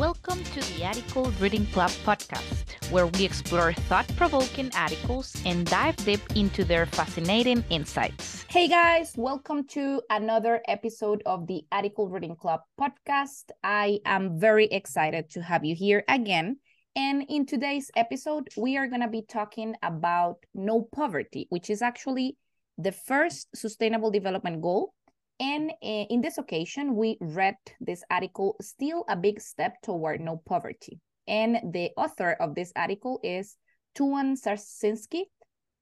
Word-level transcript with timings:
Welcome 0.00 0.42
to 0.44 0.60
the 0.72 0.86
Article 0.86 1.30
Reading 1.38 1.66
Club 1.66 1.90
podcast, 2.06 2.90
where 2.90 3.06
we 3.06 3.22
explore 3.22 3.74
thought 3.74 4.10
provoking 4.16 4.70
articles 4.74 5.36
and 5.44 5.66
dive 5.66 5.94
deep 6.06 6.22
into 6.34 6.64
their 6.64 6.86
fascinating 6.86 7.62
insights. 7.68 8.46
Hey 8.48 8.66
guys, 8.66 9.12
welcome 9.18 9.66
to 9.68 10.00
another 10.08 10.62
episode 10.68 11.22
of 11.26 11.46
the 11.46 11.64
Article 11.70 12.08
Reading 12.08 12.34
Club 12.34 12.60
podcast. 12.80 13.50
I 13.62 13.98
am 14.06 14.40
very 14.40 14.68
excited 14.68 15.28
to 15.32 15.42
have 15.42 15.66
you 15.66 15.74
here 15.74 16.02
again. 16.08 16.56
And 16.96 17.26
in 17.28 17.44
today's 17.44 17.90
episode, 17.94 18.48
we 18.56 18.78
are 18.78 18.86
going 18.86 19.02
to 19.02 19.08
be 19.08 19.26
talking 19.28 19.74
about 19.82 20.38
no 20.54 20.80
poverty, 20.80 21.46
which 21.50 21.68
is 21.68 21.82
actually 21.82 22.38
the 22.78 22.92
first 22.92 23.54
sustainable 23.54 24.10
development 24.10 24.62
goal 24.62 24.94
and 25.40 25.70
uh, 25.70 26.04
in 26.10 26.20
this 26.20 26.36
occasion, 26.36 26.94
we 26.94 27.16
read 27.20 27.56
this 27.80 28.04
article, 28.10 28.56
Still 28.60 29.04
a 29.08 29.16
Big 29.16 29.40
Step 29.40 29.80
Toward 29.82 30.20
No 30.20 30.42
Poverty. 30.44 31.00
And 31.26 31.72
the 31.72 31.90
author 31.96 32.32
of 32.32 32.54
this 32.54 32.72
article 32.76 33.20
is 33.24 33.56
Thuận 33.96 34.36
Sarzynski. 34.38 35.22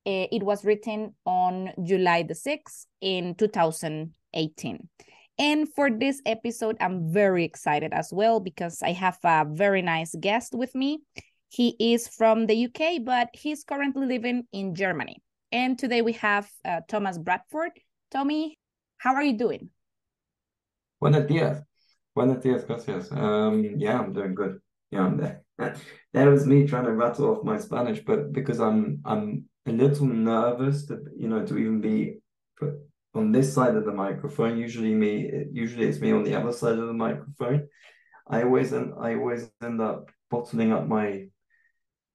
Uh, 0.06 0.30
it 0.30 0.44
was 0.44 0.64
written 0.64 1.14
on 1.26 1.72
July 1.82 2.22
the 2.22 2.34
6th 2.34 2.86
in 3.00 3.34
2018. 3.34 4.88
And 5.40 5.68
for 5.74 5.90
this 5.90 6.22
episode, 6.24 6.76
I'm 6.80 7.12
very 7.12 7.44
excited 7.44 7.92
as 7.92 8.12
well 8.12 8.38
because 8.38 8.80
I 8.82 8.92
have 8.92 9.18
a 9.24 9.44
very 9.44 9.82
nice 9.82 10.14
guest 10.18 10.54
with 10.54 10.74
me. 10.74 11.00
He 11.48 11.74
is 11.80 12.06
from 12.06 12.46
the 12.46 12.66
UK, 12.66 13.04
but 13.04 13.28
he's 13.32 13.64
currently 13.64 14.06
living 14.06 14.44
in 14.52 14.74
Germany. 14.74 15.22
And 15.50 15.78
today 15.78 16.02
we 16.02 16.12
have 16.14 16.48
uh, 16.64 16.80
Thomas 16.88 17.18
Bradford. 17.18 17.72
Tommy, 18.10 18.58
how 18.98 19.14
are 19.14 19.22
you 19.22 19.38
doing? 19.38 19.70
Buenos 21.00 21.26
días. 21.26 21.62
Buenos 22.14 22.42
días, 22.42 22.66
gracias. 22.66 23.12
Um, 23.12 23.64
yeah, 23.78 23.98
I'm 23.98 24.12
doing 24.12 24.34
good. 24.34 24.60
Yeah, 24.90 25.02
I'm 25.02 25.16
there. 25.16 25.42
That 26.12 26.28
was 26.28 26.46
me 26.46 26.66
trying 26.66 26.84
to 26.84 26.92
rattle 26.92 27.30
off 27.30 27.44
my 27.44 27.58
Spanish, 27.58 28.00
but 28.04 28.32
because 28.32 28.60
I'm 28.60 29.00
I'm 29.04 29.44
a 29.66 29.72
little 29.72 30.06
nervous 30.06 30.86
to 30.86 30.98
you 31.16 31.28
know 31.28 31.44
to 31.44 31.58
even 31.58 31.80
be 31.80 32.18
on 33.14 33.32
this 33.32 33.52
side 33.52 33.76
of 33.76 33.84
the 33.84 33.92
microphone. 33.92 34.58
Usually 34.58 34.94
me, 34.94 35.46
usually 35.52 35.86
it's 35.86 36.00
me 36.00 36.12
on 36.12 36.24
the 36.24 36.34
other 36.34 36.52
side 36.52 36.78
of 36.78 36.86
the 36.86 36.92
microphone. 36.92 37.68
I 38.26 38.42
always 38.42 38.72
end 38.72 38.94
I 38.98 39.14
always 39.14 39.50
end 39.62 39.80
up 39.80 40.10
bottling 40.30 40.72
up 40.72 40.86
my 40.86 41.26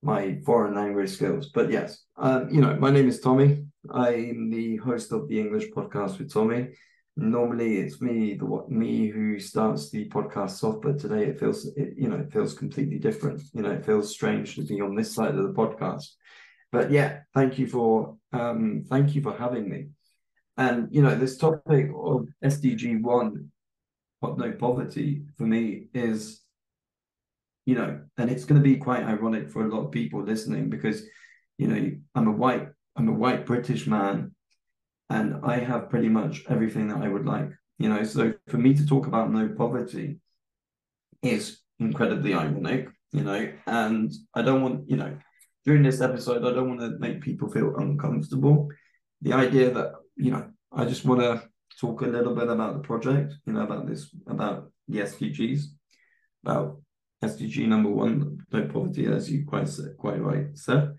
my 0.02 0.40
foreign 0.46 0.76
language 0.76 1.12
skills. 1.12 1.50
But 1.54 1.72
yes, 1.72 2.04
um, 2.18 2.50
you 2.50 2.62
know, 2.62 2.76
my 2.76 2.92
name 2.92 3.08
is 3.08 3.20
Tommy. 3.20 3.66
I'm 3.92 4.50
the 4.50 4.78
host 4.78 5.12
of 5.12 5.28
the 5.28 5.40
English 5.40 5.70
podcast 5.72 6.18
with 6.18 6.34
Tommy. 6.34 6.70
Normally, 7.16 7.78
it's 7.78 8.02
me, 8.02 8.36
the 8.36 8.66
me 8.70 9.08
who 9.08 9.40
starts 9.40 9.90
the 9.90 10.10
podcast 10.10 10.64
off, 10.64 10.82
but 10.82 11.00
today 11.00 11.26
it 11.26 11.40
feels, 11.40 11.68
it, 11.76 11.94
you 11.98 12.08
know, 12.08 12.18
it 12.18 12.32
feels 12.32 12.54
completely 12.54 12.98
different. 12.98 13.42
You 13.54 13.62
know, 13.62 13.72
it 13.72 13.86
feels 13.86 14.12
strange 14.12 14.56
to 14.56 14.64
be 14.64 14.82
on 14.82 14.96
this 14.96 15.14
side 15.14 15.36
of 15.36 15.44
the 15.44 15.54
podcast. 15.54 16.06
But 16.72 16.92
yeah, 16.92 17.20
thank 17.34 17.60
you 17.60 17.68
for 17.68 18.18
um, 18.32 18.84
thank 18.90 19.14
you 19.14 19.22
for 19.22 19.36
having 19.38 19.70
me. 19.70 19.90
And 20.58 20.88
you 20.92 21.02
know, 21.02 21.16
this 21.16 21.38
topic 21.38 21.90
of 21.96 22.28
SDG 22.44 23.02
one, 23.02 23.52
no 24.22 24.52
poverty, 24.54 25.24
for 25.38 25.44
me 25.44 25.88
is 25.94 26.44
you 27.66 27.76
know, 27.76 28.02
and 28.18 28.30
it's 28.30 28.46
going 28.46 28.62
to 28.62 28.70
be 28.70 28.78
quite 28.78 29.04
ironic 29.04 29.50
for 29.50 29.66
a 29.66 29.70
lot 29.70 29.86
of 29.86 29.92
people 29.92 30.22
listening 30.22 30.70
because, 30.70 31.04
you 31.58 31.68
know, 31.68 31.92
I'm 32.16 32.28
a 32.28 32.32
white, 32.32 32.68
I'm 32.96 33.10
a 33.10 33.14
white 33.14 33.46
British 33.46 33.88
man, 33.88 34.36
and 35.10 35.44
I 35.44 35.60
have 35.60 35.90
pretty 35.90 36.10
much 36.10 36.44
everything 36.50 36.88
that 36.90 37.02
I 37.02 37.08
would 37.08 37.26
like, 37.26 37.50
you 37.80 37.90
know. 37.90 38.04
So 38.04 38.34
for 38.48 38.58
me 38.58 38.74
to 38.76 38.86
talk 38.86 39.08
about 39.08 39.32
no 39.32 39.50
poverty 39.50 40.20
is 41.22 41.60
incredibly 41.80 42.34
ironic, 42.34 42.90
you 43.12 43.24
know, 43.24 43.52
and 43.66 44.12
I 44.34 44.42
don't 44.42 44.62
want, 44.62 44.90
you 44.90 44.98
know, 44.98 45.18
during 45.66 45.84
this 45.84 46.02
episode, 46.02 46.46
I 46.46 46.54
don't 46.54 46.70
want 46.70 46.82
to 46.82 47.00
make 47.00 47.22
people 47.22 47.50
feel 47.50 47.76
uncomfortable. 47.78 48.70
The 49.22 49.34
idea 49.34 49.72
that, 49.72 49.94
you 50.16 50.32
know, 50.32 50.50
I 50.72 50.86
just 50.86 51.06
want 51.06 51.22
to 51.22 51.44
talk 51.80 52.02
a 52.02 52.08
little 52.08 52.36
bit 52.36 52.50
about 52.50 52.74
the 52.74 52.80
project, 52.88 53.34
you 53.46 53.54
know, 53.54 53.62
about 53.62 53.88
this, 53.88 54.10
about 54.28 54.72
the 54.88 55.00
SDGs, 55.00 55.64
about 56.44 56.82
SDG 57.24 57.68
number 57.68 57.90
one, 57.90 58.40
no 58.52 58.66
poverty, 58.68 59.06
as 59.08 59.32
you 59.32 59.46
quite 59.46 59.70
quite 59.98 60.22
right 60.22 60.48
said. 60.58 60.96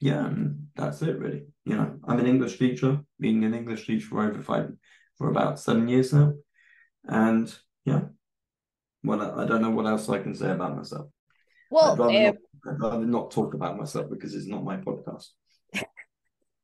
Yeah, 0.00 0.30
that's 0.76 1.02
it 1.02 1.18
really. 1.18 1.44
You 1.64 1.76
know, 1.76 1.98
I'm 2.06 2.18
an 2.18 2.26
English 2.26 2.58
teacher, 2.58 3.00
being 3.18 3.44
an 3.44 3.54
English 3.54 3.86
teacher 3.86 4.06
for 4.06 4.22
over 4.22 4.42
five, 4.42 4.70
for 5.16 5.30
about 5.30 5.58
seven 5.58 5.88
years 5.88 6.12
now, 6.12 6.34
and 7.04 7.54
yeah, 7.84 8.02
well, 9.02 9.38
I 9.38 9.44
don't 9.44 9.62
know 9.62 9.70
what 9.70 9.86
else 9.86 10.08
I 10.08 10.18
can 10.18 10.34
say 10.34 10.50
about 10.50 10.76
myself. 10.76 11.08
Well, 11.70 11.92
I'd 11.92 11.98
rather, 11.98 12.22
not, 12.22 12.34
I'd 12.66 12.80
rather 12.80 13.06
not 13.06 13.30
talk 13.30 13.54
about 13.54 13.78
myself 13.78 14.06
because 14.10 14.34
it's 14.34 14.46
not 14.46 14.64
my 14.64 14.76
podcast. 14.76 15.28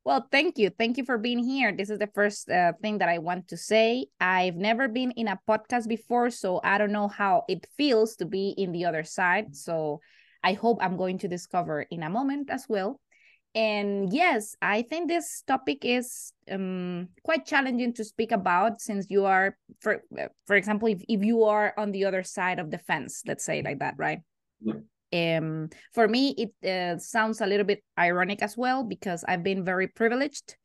Well, 0.03 0.27
thank 0.33 0.57
you. 0.57 0.71
Thank 0.71 0.97
you 0.97 1.05
for 1.05 1.19
being 1.19 1.39
here. 1.39 1.77
This 1.77 1.91
is 1.91 1.99
the 1.99 2.09
first 2.15 2.49
uh, 2.49 2.73
thing 2.81 2.99
that 2.99 3.11
I 3.11 3.19
want 3.19 3.49
to 3.49 3.57
say. 3.59 4.07
I've 4.19 4.57
never 4.57 4.89
been 4.89 5.11
in 5.11 5.29
a 5.29 5.39
podcast 5.47 5.89
before, 5.89 6.31
so 6.31 6.59
I 6.65 6.79
don't 6.79 6.91
know 6.91 7.07
how 7.07 7.45
it 7.49 7.67
feels 7.77 8.17
to 8.17 8.25
be 8.25 8.55
in 8.57 8.73
the 8.73 8.87
other 8.87 9.05
side. 9.05 9.55
So 9.55 10.01
I 10.43 10.55
hope 10.55 10.79
I'm 10.81 10.97
going 10.97 11.19
to 11.19 11.29
discover 11.29 11.83
in 11.83 12.03
a 12.03 12.09
moment 12.09 12.49
as 12.49 12.65
well. 12.67 12.99
And 13.55 14.13
yes, 14.13 14.55
I 14.63 14.83
think 14.83 15.09
this 15.09 15.43
topic 15.47 15.85
is 15.85 16.33
um, 16.51 17.09
quite 17.25 17.47
challenging 17.47 17.93
to 17.95 18.05
speak 18.05 18.31
about 18.31 18.81
since 18.81 19.07
you 19.11 19.25
are, 19.25 19.57
for 19.81 20.03
for 20.47 20.55
example, 20.55 20.89
if, 20.89 21.03
if 21.09 21.25
you 21.25 21.45
are 21.45 21.75
on 21.77 21.91
the 21.91 22.05
other 22.05 22.23
side 22.23 22.61
of 22.61 22.71
the 22.71 22.79
fence, 22.79 23.23
let's 23.27 23.45
say 23.45 23.63
like 23.63 23.81
that, 23.81 23.95
right? 23.99 24.21
Yeah 24.61 24.75
um 25.13 25.69
for 25.93 26.07
me 26.07 26.35
it 26.39 26.69
uh, 26.69 26.99
sounds 26.99 27.41
a 27.41 27.47
little 27.47 27.67
bit 27.67 27.83
ironic 27.99 28.43
as 28.43 28.57
well 28.57 28.85
because 28.85 29.25
i've 29.27 29.43
been 29.43 29.65
very 29.65 29.89
privileged 29.89 30.57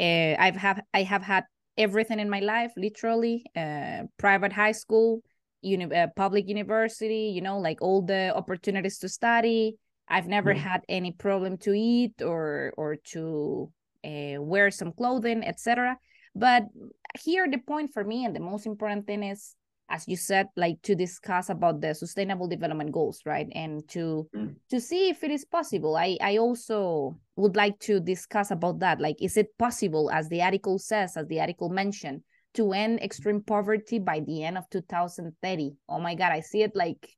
uh, 0.00 0.34
i've 0.38 0.56
have 0.56 0.80
i 0.92 1.02
have 1.02 1.22
had 1.22 1.44
everything 1.76 2.18
in 2.18 2.28
my 2.28 2.40
life 2.40 2.72
literally 2.76 3.44
uh, 3.56 4.02
private 4.18 4.52
high 4.52 4.72
school 4.72 5.22
uni- 5.62 5.94
uh, 5.94 6.08
public 6.16 6.48
university 6.48 7.32
you 7.34 7.40
know 7.40 7.58
like 7.58 7.80
all 7.82 8.02
the 8.02 8.34
opportunities 8.34 8.98
to 8.98 9.08
study 9.08 9.76
i've 10.08 10.26
never 10.26 10.52
yeah. 10.52 10.60
had 10.60 10.80
any 10.88 11.12
problem 11.12 11.56
to 11.56 11.72
eat 11.72 12.22
or 12.22 12.72
or 12.76 12.96
to 12.96 13.70
uh, 14.04 14.40
wear 14.40 14.70
some 14.70 14.92
clothing 14.92 15.44
etc 15.44 15.96
but 16.34 16.64
here 17.20 17.48
the 17.50 17.58
point 17.58 17.92
for 17.92 18.04
me 18.04 18.24
and 18.24 18.34
the 18.34 18.40
most 18.40 18.66
important 18.66 19.06
thing 19.06 19.22
is 19.22 19.54
as 19.90 20.08
you 20.08 20.16
said 20.16 20.48
like 20.56 20.80
to 20.82 20.94
discuss 20.94 21.50
about 21.50 21.80
the 21.80 21.94
sustainable 21.94 22.48
development 22.48 22.90
goals 22.90 23.20
right? 23.26 23.48
And 23.54 23.86
to 23.90 24.26
mm. 24.34 24.54
to 24.70 24.80
see 24.80 25.10
if 25.10 25.22
it 25.22 25.30
is 25.30 25.44
possible. 25.44 25.96
I 25.96 26.16
i 26.20 26.38
also 26.38 27.16
would 27.36 27.54
like 27.54 27.78
to 27.80 28.00
discuss 28.00 28.50
about 28.50 28.80
that. 28.80 29.00
Like 29.00 29.16
is 29.20 29.36
it 29.36 29.56
possible 29.58 30.10
as 30.10 30.28
the 30.28 30.42
article 30.42 30.78
says 30.78 31.16
as 31.16 31.26
the 31.28 31.40
article 31.40 31.68
mentioned 31.68 32.22
to 32.54 32.72
end 32.72 33.00
extreme 33.00 33.42
poverty 33.42 33.98
by 33.98 34.20
the 34.20 34.44
end 34.44 34.56
of 34.56 34.68
2030 34.70 35.72
oh 35.88 35.98
my 35.98 36.14
god 36.14 36.30
i 36.30 36.40
see 36.40 36.62
it 36.62 36.70
like 36.74 37.08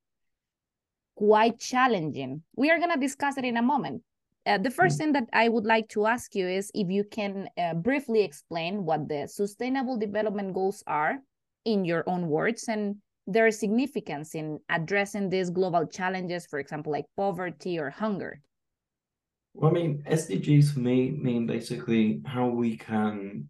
quite 1.16 1.59
challenging 1.59 2.43
we 2.56 2.71
are 2.71 2.78
going 2.78 2.93
to 2.93 3.00
discuss 3.00 3.37
it 3.37 3.44
in 3.44 3.56
a 3.56 3.62
moment 3.62 4.03
uh, 4.47 4.59
the 4.59 4.71
first 4.71 4.94
mm. 4.94 4.99
thing 4.99 5.12
that 5.12 5.28
I 5.32 5.49
would 5.49 5.66
like 5.66 5.88
to 5.88 6.06
ask 6.06 6.34
you 6.34 6.47
is 6.47 6.71
if 6.72 6.88
you 6.88 7.03
can 7.03 7.49
uh, 7.59 7.75
briefly 7.75 8.22
explain 8.22 8.84
what 8.84 9.09
the 9.09 9.26
Sustainable 9.26 9.99
Development 9.99 10.55
Goals 10.55 10.84
are 10.87 11.19
in 11.65 11.84
your 11.84 12.05
own 12.06 12.28
words 12.28 12.69
and 12.69 12.97
their 13.26 13.50
significance 13.50 14.37
in 14.37 14.60
addressing 14.71 15.28
these 15.28 15.50
global 15.50 15.84
challenges, 15.84 16.47
for 16.47 16.60
example, 16.60 16.93
like 16.93 17.06
poverty 17.16 17.76
or 17.78 17.91
hunger? 17.91 18.41
Well, 19.53 19.72
I 19.72 19.75
mean, 19.75 20.05
SDGs 20.09 20.75
for 20.75 20.81
me 20.81 21.10
mean 21.10 21.47
basically 21.47 22.21
how 22.25 22.47
we 22.47 22.76
can, 22.76 23.49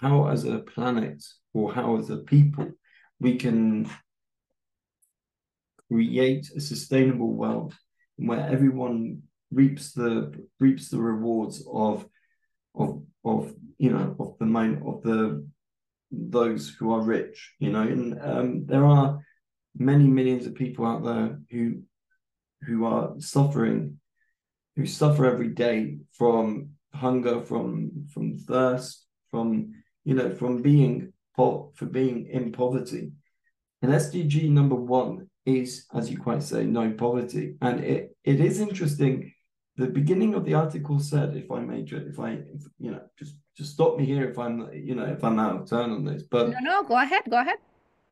how 0.00 0.28
as 0.28 0.44
a 0.44 0.58
planet 0.58 1.24
or 1.54 1.72
how 1.72 1.96
as 1.96 2.10
a 2.10 2.18
people, 2.18 2.68
we 3.20 3.36
can 3.36 3.88
create 5.90 6.50
a 6.56 6.60
sustainable 6.60 7.32
world 7.32 7.74
where 8.16 8.46
everyone 8.46 9.22
reaps 9.50 9.92
the 9.92 10.32
reaps 10.60 10.88
the 10.88 11.00
rewards 11.00 11.66
of 11.72 12.06
of 12.74 13.02
of 13.24 13.52
you 13.78 13.90
know 13.90 14.14
of 14.18 14.36
the 14.38 14.46
mind 14.46 14.82
of 14.86 15.02
the 15.02 15.44
those 16.10 16.68
who 16.68 16.92
are 16.92 17.02
rich, 17.02 17.54
you 17.58 17.70
know, 17.70 17.82
and 17.82 18.20
um, 18.20 18.66
there 18.66 18.84
are 18.84 19.18
many 19.76 20.04
millions 20.04 20.46
of 20.46 20.54
people 20.54 20.86
out 20.86 21.04
there 21.04 21.40
who 21.50 21.82
who 22.62 22.84
are 22.84 23.14
suffering, 23.18 23.98
who 24.76 24.86
suffer 24.86 25.24
every 25.24 25.48
day 25.48 25.98
from 26.12 26.70
hunger, 26.92 27.42
from 27.42 28.06
from 28.12 28.38
thirst, 28.38 29.06
from 29.30 29.72
you 30.04 30.14
know, 30.14 30.34
from 30.34 30.62
being 30.62 31.12
for 31.36 31.72
being 31.90 32.26
in 32.26 32.52
poverty. 32.52 33.12
And 33.82 33.92
SDG 33.92 34.50
number 34.50 34.74
one 34.74 35.29
is, 35.46 35.86
as 35.94 36.10
you 36.10 36.18
quite 36.18 36.42
say, 36.42 36.64
no 36.64 36.92
poverty. 36.92 37.56
And 37.60 37.80
it, 37.80 38.16
it 38.24 38.40
is 38.40 38.60
interesting 38.60 39.32
the 39.80 39.86
beginning 39.86 40.34
of 40.34 40.44
the 40.44 40.54
article 40.54 40.98
said, 40.98 41.36
if 41.36 41.50
I 41.50 41.60
may, 41.60 41.80
if 41.80 42.20
I, 42.20 42.32
if, 42.32 42.66
you 42.78 42.90
know, 42.90 43.00
just 43.18 43.36
just 43.56 43.72
stop 43.72 43.98
me 43.98 44.04
here 44.04 44.28
if 44.28 44.38
I'm, 44.38 44.70
you 44.72 44.94
know, 44.94 45.04
if 45.04 45.24
I'm 45.24 45.38
out 45.38 45.56
of 45.56 45.68
turn 45.68 45.90
on 45.90 46.04
this. 46.04 46.22
But 46.22 46.50
no, 46.50 46.58
no, 46.60 46.82
go 46.82 46.98
ahead, 46.98 47.22
go 47.30 47.40
ahead. 47.40 47.58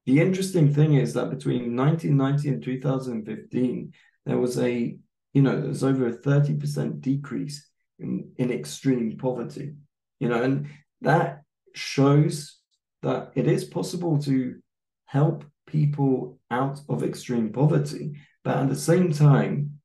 the 0.06 0.20
interesting 0.20 0.72
thing 0.72 0.94
is 0.94 1.14
that 1.14 1.30
between 1.30 1.76
1990 1.76 2.48
and 2.48 2.62
2015, 2.62 3.92
there 4.25 4.38
was 4.38 4.58
a, 4.58 4.96
you 5.34 5.42
know, 5.42 5.60
there 5.60 5.69
was 5.69 5.84
over 5.84 6.06
a 6.08 6.12
30% 6.12 7.00
decrease 7.00 7.69
in, 7.98 8.30
in 8.36 8.50
extreme 8.50 9.16
poverty, 9.19 9.75
you 10.20 10.28
know, 10.28 10.42
and 10.42 10.69
that 11.02 11.42
shows 11.75 12.56
that 13.02 13.32
it 13.34 13.46
is 13.46 13.64
possible 13.64 14.19
to 14.22 14.56
help 15.04 15.44
people 15.69 16.38
out 16.50 16.81
of 16.88 17.05
extreme 17.05 17.53
poverty, 17.53 18.17
but 18.43 18.56
at 18.56 18.69
the 18.69 18.76
same 18.76 19.12
time, 19.12 19.79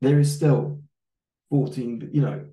there 0.00 0.18
is 0.18 0.34
still 0.34 0.82
14, 1.50 2.10
you 2.12 2.22
know, 2.22 2.46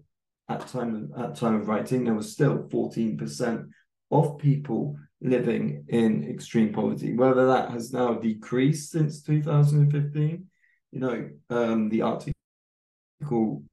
at 0.50 0.68
time 0.68 1.12
at 1.18 1.36
time 1.36 1.56
of 1.56 1.68
writing, 1.68 2.04
there 2.04 2.14
was 2.14 2.31
still 2.31 2.68
14% 2.69 3.69
of 4.12 4.38
people 4.38 4.98
living 5.22 5.86
in 5.90 6.30
extreme 6.30 6.74
poverty. 6.74 7.16
Whether 7.16 7.48
that 7.48 7.72
has 7.72 7.92
now 7.92 8.14
decreased 8.14 8.92
since 8.92 9.24
2015, 9.24 10.46
you 10.92 11.00
know, 11.00 11.30
um, 11.50 11.90
the 11.90 12.02
article 12.04 13.63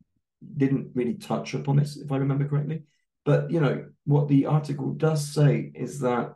didn't 0.56 0.90
really 0.94 1.14
touch 1.14 1.54
upon 1.54 1.76
this, 1.76 1.96
if 1.96 2.10
I 2.10 2.16
remember 2.16 2.48
correctly. 2.48 2.84
But 3.24 3.50
you 3.50 3.60
know, 3.60 3.86
what 4.04 4.28
the 4.28 4.46
article 4.46 4.92
does 4.92 5.26
say 5.26 5.70
is 5.74 6.00
that 6.00 6.34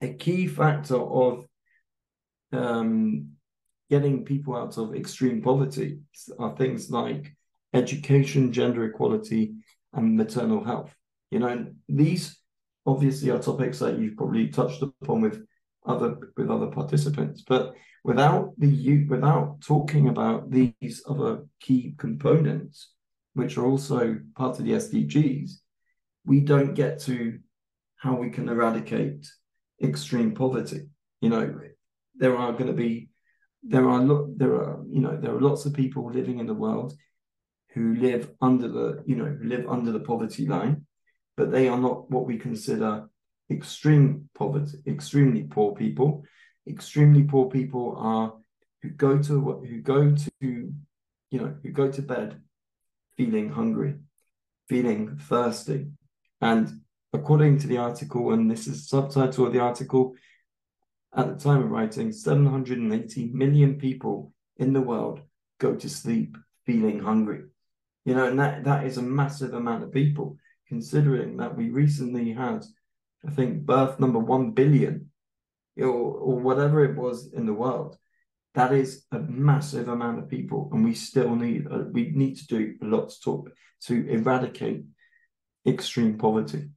a 0.00 0.14
key 0.14 0.46
factor 0.46 0.96
of 0.96 1.47
um, 2.52 3.30
getting 3.90 4.24
people 4.24 4.56
out 4.56 4.76
of 4.78 4.94
extreme 4.94 5.42
poverty 5.42 6.00
are 6.38 6.56
things 6.56 6.90
like 6.90 7.34
education, 7.74 8.52
gender 8.52 8.84
equality, 8.84 9.54
and 9.92 10.16
maternal 10.16 10.62
health. 10.62 10.94
You 11.30 11.40
know, 11.40 11.66
these 11.88 12.38
obviously 12.86 13.30
are 13.30 13.38
topics 13.38 13.78
that 13.80 13.98
you've 13.98 14.16
probably 14.16 14.48
touched 14.48 14.82
upon 14.82 15.20
with 15.20 15.44
other 15.86 16.32
with 16.36 16.50
other 16.50 16.66
participants, 16.66 17.42
but 17.46 17.74
without 18.04 18.52
the 18.58 19.04
without 19.04 19.60
talking 19.60 20.08
about 20.08 20.50
these 20.50 21.02
other 21.08 21.44
key 21.60 21.94
components, 21.98 22.92
which 23.34 23.56
are 23.56 23.66
also 23.66 24.18
part 24.36 24.58
of 24.58 24.64
the 24.64 24.72
SDGs, 24.72 25.52
we 26.24 26.40
don't 26.40 26.74
get 26.74 27.00
to 27.00 27.38
how 27.96 28.14
we 28.14 28.30
can 28.30 28.48
eradicate 28.48 29.26
extreme 29.82 30.34
poverty. 30.34 30.88
You 31.20 31.30
know, 31.30 31.54
there 32.18 32.36
are 32.36 32.52
going 32.52 32.66
to 32.66 32.72
be 32.72 33.08
there 33.62 33.88
are 33.88 34.00
lo- 34.00 34.32
there 34.36 34.54
are 34.54 34.84
you 34.88 35.00
know 35.00 35.16
there 35.16 35.34
are 35.34 35.40
lots 35.40 35.66
of 35.66 35.74
people 35.74 36.10
living 36.12 36.38
in 36.38 36.46
the 36.46 36.54
world 36.54 36.92
who 37.74 37.94
live 37.96 38.30
under 38.40 38.68
the 38.68 39.02
you 39.06 39.16
know 39.16 39.36
live 39.42 39.66
under 39.68 39.92
the 39.92 40.00
poverty 40.00 40.46
line, 40.46 40.86
but 41.36 41.50
they 41.50 41.68
are 41.68 41.78
not 41.78 42.10
what 42.10 42.26
we 42.26 42.38
consider 42.38 43.08
extreme 43.50 44.28
poverty, 44.34 44.78
extremely 44.86 45.44
poor 45.44 45.74
people. 45.74 46.24
Extremely 46.68 47.22
poor 47.22 47.48
people 47.48 47.96
are 47.96 48.34
who 48.82 48.90
go 48.90 49.18
to 49.18 49.64
who 49.66 49.80
go 49.80 50.14
to 50.14 50.30
you 50.40 50.74
know 51.32 51.54
who 51.62 51.70
go 51.70 51.90
to 51.90 52.02
bed 52.02 52.40
feeling 53.16 53.48
hungry, 53.50 53.94
feeling 54.68 55.16
thirsty, 55.16 55.88
and 56.40 56.80
according 57.12 57.58
to 57.58 57.66
the 57.66 57.78
article, 57.78 58.32
and 58.32 58.50
this 58.50 58.66
is 58.66 58.88
subtitle 58.88 59.46
of 59.46 59.52
the 59.52 59.60
article, 59.60 60.14
at 61.16 61.28
the 61.28 61.42
time 61.42 61.62
of 61.62 61.70
writing, 61.70 62.12
780 62.12 63.30
million 63.32 63.78
people 63.78 64.32
in 64.56 64.72
the 64.72 64.80
world 64.80 65.20
go 65.58 65.74
to 65.74 65.88
sleep 65.88 66.36
feeling 66.66 67.00
hungry. 67.00 67.44
You 68.04 68.14
know, 68.14 68.26
and 68.26 68.38
that, 68.38 68.64
that 68.64 68.86
is 68.86 68.98
a 68.98 69.02
massive 69.02 69.54
amount 69.54 69.84
of 69.84 69.92
people, 69.92 70.36
considering 70.66 71.38
that 71.38 71.56
we 71.56 71.70
recently 71.70 72.32
had, 72.32 72.64
I 73.26 73.30
think, 73.30 73.64
birth 73.64 73.98
number 73.98 74.18
1 74.18 74.52
billion 74.52 75.10
or, 75.78 75.86
or 75.86 76.38
whatever 76.38 76.84
it 76.84 76.96
was 76.96 77.32
in 77.32 77.46
the 77.46 77.54
world. 77.54 77.96
That 78.54 78.72
is 78.72 79.04
a 79.12 79.18
massive 79.18 79.88
amount 79.88 80.18
of 80.18 80.28
people, 80.28 80.70
and 80.72 80.84
we 80.84 80.94
still 80.94 81.36
need 81.36 81.66
uh, 81.70 81.84
we 81.92 82.10
need 82.10 82.38
to 82.38 82.46
do 82.46 82.74
a 82.82 82.86
lot 82.86 83.10
to 83.10 83.20
talk 83.20 83.50
to 83.82 84.08
eradicate 84.08 84.84
extreme 85.66 86.18
poverty 86.18 86.70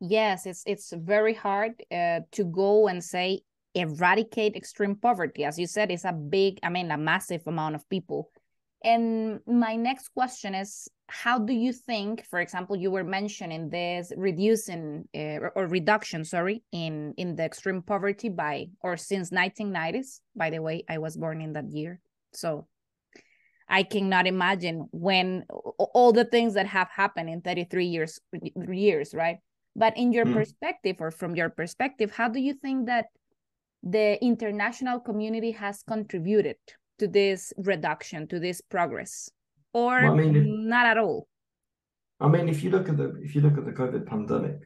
yes 0.00 0.46
it's 0.46 0.62
it's 0.66 0.92
very 0.96 1.34
hard 1.34 1.72
uh, 1.92 2.20
to 2.32 2.44
go 2.44 2.88
and 2.88 3.02
say 3.02 3.40
eradicate 3.74 4.56
extreme 4.56 4.96
poverty. 4.96 5.44
As 5.44 5.58
you 5.58 5.66
said 5.66 5.90
it's 5.90 6.04
a 6.04 6.12
big 6.12 6.58
i 6.62 6.68
mean 6.68 6.90
a 6.90 6.98
massive 6.98 7.42
amount 7.46 7.74
of 7.74 7.88
people. 7.88 8.30
And 8.82 9.40
my 9.46 9.76
next 9.76 10.08
question 10.08 10.54
is 10.54 10.88
how 11.08 11.38
do 11.38 11.52
you 11.52 11.72
think 11.72 12.24
for 12.30 12.40
example 12.40 12.76
you 12.76 12.90
were 12.90 13.04
mentioning 13.04 13.68
this 13.68 14.12
reducing 14.16 15.04
uh, 15.14 15.50
or 15.54 15.66
reduction 15.66 16.24
sorry 16.24 16.62
in 16.72 17.14
in 17.16 17.36
the 17.36 17.44
extreme 17.44 17.82
poverty 17.82 18.28
by 18.28 18.66
or 18.82 18.96
since 18.96 19.30
1990s 19.30 20.20
by 20.34 20.50
the 20.50 20.60
way 20.60 20.84
i 20.88 20.98
was 20.98 21.16
born 21.16 21.40
in 21.40 21.52
that 21.52 21.70
year. 21.70 22.00
So 22.32 22.66
I 23.68 23.84
cannot 23.84 24.26
imagine 24.26 24.88
when 24.90 25.44
all 25.94 26.12
the 26.12 26.24
things 26.24 26.54
that 26.54 26.66
have 26.66 26.88
happened 26.88 27.30
in 27.30 27.40
33 27.40 27.86
years 27.86 28.18
years, 28.68 29.14
right? 29.14 29.38
But 29.76 29.96
in 29.96 30.12
your 30.12 30.26
mm. 30.26 30.34
perspective 30.34 30.96
or 31.00 31.10
from 31.10 31.34
your 31.34 31.50
perspective, 31.50 32.10
how 32.10 32.28
do 32.28 32.40
you 32.40 32.54
think 32.54 32.86
that 32.86 33.06
the 33.82 34.22
international 34.22 35.00
community 35.00 35.52
has 35.52 35.82
contributed 35.82 36.56
to 36.98 37.08
this 37.08 37.52
reduction, 37.56 38.26
to 38.28 38.38
this 38.38 38.60
progress? 38.60 39.30
Or 39.72 40.02
well, 40.02 40.12
I 40.12 40.16
mean, 40.16 40.36
if, 40.36 40.44
not 40.46 40.86
at 40.86 40.98
all? 40.98 41.28
I 42.20 42.28
mean, 42.28 42.48
if 42.48 42.62
you 42.62 42.70
look 42.70 42.88
at 42.88 42.96
the 42.96 43.16
if 43.22 43.34
you 43.34 43.40
look 43.40 43.56
at 43.56 43.64
the 43.64 43.72
COVID 43.72 44.06
pandemic, 44.06 44.58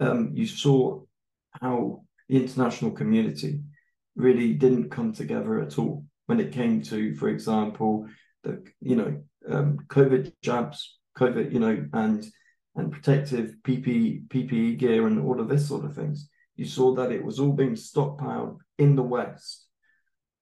um, 0.00 0.30
you 0.34 0.46
saw 0.46 1.02
how 1.60 2.02
the 2.28 2.36
international 2.36 2.92
community 2.92 3.60
really 4.16 4.54
didn't 4.54 4.90
come 4.90 5.12
together 5.12 5.60
at 5.60 5.78
all 5.78 6.04
when 6.26 6.40
it 6.40 6.52
came 6.52 6.82
to, 6.82 7.14
for 7.16 7.28
example, 7.28 8.06
the 8.42 8.64
you 8.80 8.96
know 8.96 9.22
um, 9.48 9.78
COVID 9.88 10.32
jabs, 10.42 10.98
COVID, 11.18 11.52
you 11.52 11.60
know, 11.60 11.86
and 11.92 12.26
and 12.76 12.92
protective 12.92 13.56
PPE, 13.64 14.28
PPE 14.28 14.78
gear 14.78 15.06
and 15.06 15.20
all 15.20 15.40
of 15.40 15.48
this 15.48 15.66
sort 15.66 15.84
of 15.84 15.94
things. 15.94 16.28
You 16.56 16.64
saw 16.66 16.94
that 16.94 17.12
it 17.12 17.24
was 17.24 17.40
all 17.40 17.52
being 17.52 17.74
stockpiled 17.74 18.58
in 18.78 18.96
the 18.96 19.02
West, 19.02 19.66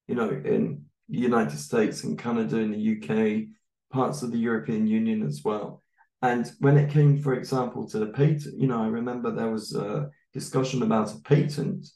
you 0.07 0.15
know, 0.15 0.29
in 0.29 0.85
the 1.07 1.19
United 1.19 1.57
States 1.57 2.03
and 2.03 2.19
Canada 2.19 2.57
and 2.57 2.73
the 2.73 2.97
UK, 2.97 3.47
parts 3.91 4.21
of 4.21 4.31
the 4.31 4.37
European 4.37 4.85
Union 4.85 5.25
as 5.25 5.43
well. 5.43 5.83
And 6.21 6.51
when 6.59 6.77
it 6.77 6.91
came, 6.91 7.21
for 7.21 7.33
example, 7.33 7.87
to 7.89 7.99
the 7.99 8.07
patent, 8.07 8.59
you 8.59 8.67
know, 8.67 8.83
I 8.83 8.87
remember 8.87 9.31
there 9.31 9.51
was 9.51 9.73
a 9.73 10.09
discussion 10.33 10.83
about 10.83 11.13
a 11.13 11.19
patent, 11.21 11.87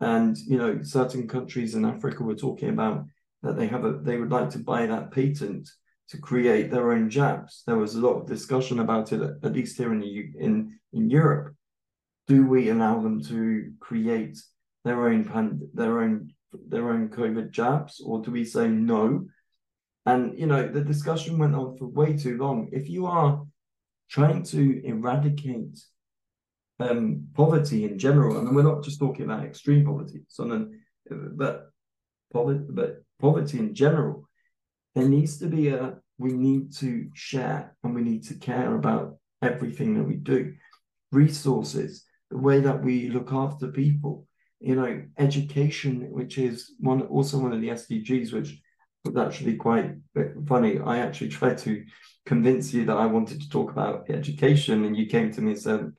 and 0.00 0.36
you 0.38 0.58
know, 0.58 0.80
certain 0.82 1.28
countries 1.28 1.74
in 1.74 1.84
Africa 1.84 2.22
were 2.22 2.36
talking 2.36 2.70
about 2.70 3.04
that 3.42 3.56
they 3.56 3.66
have 3.66 3.84
a 3.84 3.98
they 3.98 4.16
would 4.16 4.30
like 4.30 4.50
to 4.50 4.58
buy 4.58 4.86
that 4.86 5.10
patent 5.10 5.68
to 6.08 6.18
create 6.18 6.70
their 6.70 6.92
own 6.92 7.08
jabs. 7.10 7.62
There 7.66 7.78
was 7.78 7.94
a 7.94 8.00
lot 8.00 8.14
of 8.14 8.26
discussion 8.26 8.80
about 8.80 9.12
it, 9.12 9.20
at 9.42 9.52
least 9.52 9.78
here 9.78 9.92
in 9.92 10.00
the 10.00 10.30
in 10.38 10.78
in 10.92 11.10
Europe. 11.10 11.54
Do 12.26 12.46
we 12.46 12.70
allow 12.70 13.00
them 13.00 13.22
to 13.24 13.72
create 13.80 14.38
their 14.84 15.08
own 15.08 15.24
pan, 15.24 15.68
their 15.74 16.02
own 16.02 16.34
their 16.68 16.90
own 16.90 17.08
COVID 17.08 17.50
jabs, 17.50 18.00
or 18.04 18.20
do 18.20 18.30
we 18.30 18.44
say 18.44 18.68
no? 18.68 19.26
And 20.04 20.38
you 20.38 20.46
know, 20.46 20.68
the 20.68 20.82
discussion 20.82 21.38
went 21.38 21.54
on 21.54 21.76
for 21.76 21.86
way 21.86 22.16
too 22.16 22.36
long. 22.36 22.68
If 22.72 22.88
you 22.88 23.06
are 23.06 23.42
trying 24.10 24.42
to 24.42 24.84
eradicate 24.84 25.78
um, 26.80 27.28
poverty 27.34 27.84
in 27.84 27.98
general, 27.98 28.38
and 28.38 28.54
we're 28.54 28.62
not 28.62 28.84
just 28.84 28.98
talking 28.98 29.24
about 29.24 29.44
extreme 29.44 29.84
poverty, 29.84 30.22
so 30.28 30.44
then, 30.44 30.80
but 31.08 31.70
poverty, 32.32 32.64
but 32.68 33.02
poverty 33.20 33.58
in 33.58 33.74
general, 33.74 34.28
there 34.94 35.08
needs 35.08 35.38
to 35.38 35.46
be 35.46 35.68
a 35.68 35.96
we 36.18 36.32
need 36.32 36.72
to 36.72 37.08
share 37.14 37.74
and 37.82 37.94
we 37.94 38.02
need 38.02 38.22
to 38.24 38.34
care 38.34 38.74
about 38.74 39.16
everything 39.42 39.94
that 39.94 40.04
we 40.04 40.14
do. 40.14 40.54
Resources 41.10 42.04
the 42.30 42.38
way 42.38 42.60
that 42.60 42.82
we 42.82 43.08
look 43.08 43.32
after 43.32 43.68
people 43.68 44.26
you 44.60 44.74
know 44.74 45.02
education 45.18 46.10
which 46.10 46.38
is 46.38 46.72
one 46.78 47.02
also 47.02 47.38
one 47.38 47.52
of 47.52 47.60
the 47.60 47.68
sdgs 47.68 48.32
which 48.32 48.58
was 49.04 49.16
actually 49.16 49.56
quite 49.56 49.90
funny. 50.46 50.78
I 50.78 50.98
actually 50.98 51.28
tried 51.28 51.58
to 51.58 51.84
convince 52.24 52.72
you 52.72 52.84
that 52.84 52.96
i 52.96 53.04
wanted 53.04 53.40
to 53.40 53.48
talk 53.48 53.72
about 53.72 54.08
education 54.08 54.84
and 54.84 54.96
you 54.96 55.06
came 55.06 55.32
to 55.32 55.40
me 55.40 55.52
and 55.52 55.60
said 55.60 55.92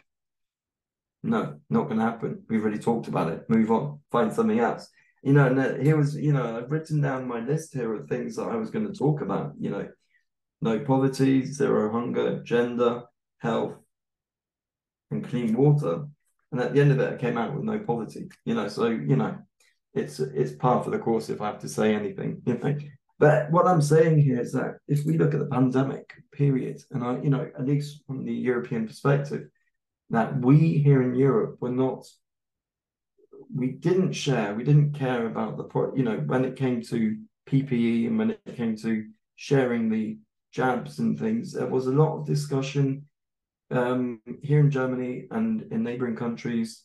no 1.22 1.60
not 1.70 1.86
going 1.86 1.98
to 1.98 2.06
happen. 2.06 2.44
We've 2.50 2.62
already 2.62 2.80
talked 2.80 3.08
about 3.08 3.32
it. 3.32 3.50
Move 3.50 3.72
on. 3.72 4.00
Find 4.12 4.32
something 4.32 4.60
else 4.60 4.90
you 5.24 5.32
know, 5.32 5.48
and 5.48 5.82
here 5.82 5.96
was, 5.96 6.16
you 6.16 6.34
know, 6.34 6.58
I've 6.58 6.70
written 6.70 7.00
down 7.00 7.28
my 7.28 7.40
list 7.40 7.74
here 7.74 7.94
of 7.96 8.10
things 8.10 8.36
that 8.36 8.50
I 8.50 8.58
was 8.58 8.70
going 8.70 8.86
to 8.86 8.94
talk 8.94 9.22
about, 9.22 9.54
you 9.58 9.70
know, 9.70 9.88
no 10.62 10.80
poverty, 10.80 11.46
zero 11.46 11.92
hunger, 11.92 12.44
gender, 12.44 13.04
health, 13.38 13.76
and 15.12 15.28
clean 15.28 15.56
water. 15.56 16.06
And 16.52 16.62
at 16.62 16.74
the 16.74 16.82
end 16.82 16.92
of 16.92 17.00
it, 17.00 17.14
I 17.14 17.18
came 17.18 17.38
out 17.38 17.56
with 17.56 17.64
no 17.64 17.80
poverty, 17.80 18.30
you 18.44 18.54
know, 18.54 18.68
so, 18.68 18.88
you 18.88 19.16
know, 19.16 19.38
it's 19.94 20.20
it's 20.20 20.54
part 20.54 20.86
of 20.86 20.92
the 20.92 21.00
course 21.00 21.30
if 21.30 21.40
I 21.40 21.48
have 21.48 21.60
to 21.60 21.70
say 21.70 21.96
anything, 21.96 22.42
you 22.46 22.58
know. 22.58 22.76
But 23.20 23.50
what 23.52 23.68
I'm 23.68 23.82
saying 23.82 24.20
here 24.20 24.42
is 24.42 24.52
that 24.54 24.80
if 24.88 25.06
we 25.06 25.18
look 25.18 25.34
at 25.34 25.40
the 25.40 25.46
pandemic 25.46 26.14
period, 26.34 26.82
and 26.92 27.04
I, 27.04 27.22
you 27.22 27.30
know, 27.30 27.50
at 27.58 27.66
least 27.66 28.04
from 28.06 28.26
the 28.26 28.34
European 28.34 28.88
perspective, 28.88 29.48
that 30.10 30.42
we 30.42 30.80
here 30.80 31.02
in 31.02 31.16
Europe 31.16 31.58
were 31.62 31.72
not 31.72 32.06
we 33.54 33.72
didn't 33.72 34.14
share, 34.14 34.56
we 34.56 34.64
didn't 34.64 34.94
care 34.94 35.28
about 35.28 35.58
the 35.58 35.92
you 35.96 36.04
know, 36.04 36.18
when 36.18 36.44
it 36.44 36.56
came 36.56 36.82
to 36.84 37.18
PPE 37.48 38.08
and 38.08 38.18
when 38.18 38.32
it 38.32 38.56
came 38.56 38.76
to 38.78 39.06
sharing 39.36 39.90
the 39.90 40.18
jabs 40.52 41.00
and 41.00 41.20
things, 41.20 41.54
there 41.54 41.68
was 41.68 41.88
a 41.88 41.92
lot 41.92 42.18
of 42.18 42.26
discussion 42.26 43.06
um, 43.72 44.22
here 44.42 44.60
in 44.60 44.72
Germany 44.72 45.28
and 45.32 45.64
in 45.72 45.84
neighboring 45.84 46.16
countries. 46.16 46.84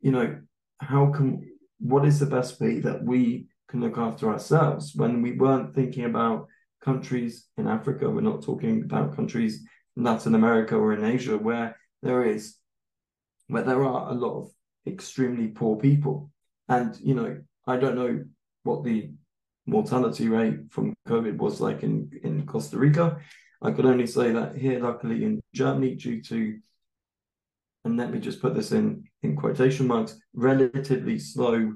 You 0.00 0.12
know, 0.12 0.38
how 0.78 1.10
can 1.12 1.50
what 1.78 2.06
is 2.06 2.18
the 2.18 2.26
best 2.26 2.60
way 2.60 2.80
that 2.80 3.04
we 3.04 3.46
can 3.68 3.80
look 3.80 3.98
after 3.98 4.30
ourselves 4.30 4.92
when 4.94 5.22
we 5.22 5.32
weren't 5.32 5.74
thinking 5.74 6.04
about 6.04 6.46
countries 6.82 7.46
in 7.56 7.66
Africa? 7.66 8.08
We're 8.08 8.20
not 8.20 8.42
talking 8.42 8.82
about 8.82 9.16
countries 9.16 9.62
in 9.96 10.04
Latin 10.04 10.34
America 10.34 10.76
or 10.76 10.92
in 10.94 11.04
Asia 11.04 11.36
where 11.36 11.76
there 12.02 12.24
is 12.24 12.56
where 13.48 13.64
there 13.64 13.84
are 13.84 14.10
a 14.10 14.14
lot 14.14 14.38
of 14.38 14.50
extremely 14.86 15.48
poor 15.48 15.76
people. 15.76 16.30
And 16.68 16.98
you 17.02 17.14
know, 17.14 17.38
I 17.66 17.76
don't 17.76 17.96
know 17.96 18.24
what 18.62 18.84
the 18.84 19.10
mortality 19.66 20.28
rate 20.28 20.58
from 20.70 20.94
COVID 21.08 21.36
was 21.36 21.60
like 21.60 21.82
in, 21.82 22.10
in 22.22 22.46
Costa 22.46 22.78
Rica. 22.78 23.18
I 23.62 23.72
could 23.72 23.86
only 23.86 24.06
say 24.06 24.32
that 24.32 24.56
here, 24.56 24.80
luckily 24.80 25.24
in 25.24 25.40
Germany, 25.54 25.94
due 25.94 26.22
to, 26.22 26.58
and 27.84 27.96
let 27.96 28.10
me 28.10 28.18
just 28.18 28.40
put 28.40 28.54
this 28.54 28.72
in, 28.72 29.04
in 29.22 29.36
quotation 29.36 29.86
marks, 29.86 30.18
relatively 30.34 31.18
slow 31.18 31.74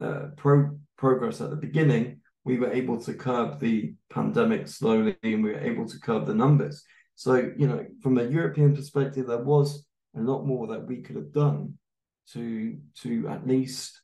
uh, 0.00 0.28
pro- 0.36 0.78
progress 0.96 1.40
at 1.40 1.50
the 1.50 1.56
beginning, 1.56 2.20
we 2.44 2.58
were 2.58 2.72
able 2.72 3.00
to 3.02 3.14
curb 3.14 3.60
the 3.60 3.94
pandemic 4.08 4.66
slowly 4.66 5.16
and 5.22 5.42
we 5.42 5.52
were 5.52 5.60
able 5.60 5.86
to 5.86 6.00
curb 6.00 6.26
the 6.26 6.34
numbers. 6.34 6.82
So, 7.16 7.50
you 7.56 7.66
know, 7.66 7.84
from 8.02 8.18
a 8.18 8.24
European 8.24 8.74
perspective, 8.74 9.26
there 9.26 9.42
was 9.42 9.84
a 10.16 10.20
lot 10.20 10.46
more 10.46 10.66
that 10.68 10.86
we 10.86 11.02
could 11.02 11.16
have 11.16 11.32
done 11.32 11.74
to 12.32 12.78
to 13.02 13.28
at 13.28 13.46
least 13.46 14.00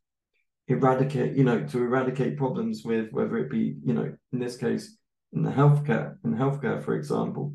eradicate, 0.68 1.37
you 1.37 1.45
know, 1.45 1.64
to 1.64 1.78
eradicate 1.78 2.37
problems 2.37 2.85
with 2.85 3.11
whether 3.12 3.38
it 3.38 3.50
be, 3.50 3.76
you 3.85 3.95
know, 3.95 4.12
in 4.33 4.38
this 4.38 4.56
case, 4.56 4.97
in 5.33 5.42
the 5.42 5.50
healthcare, 5.50 6.16
in 6.25 6.35
healthcare, 6.35 6.83
for 6.85 6.95
example. 6.97 7.52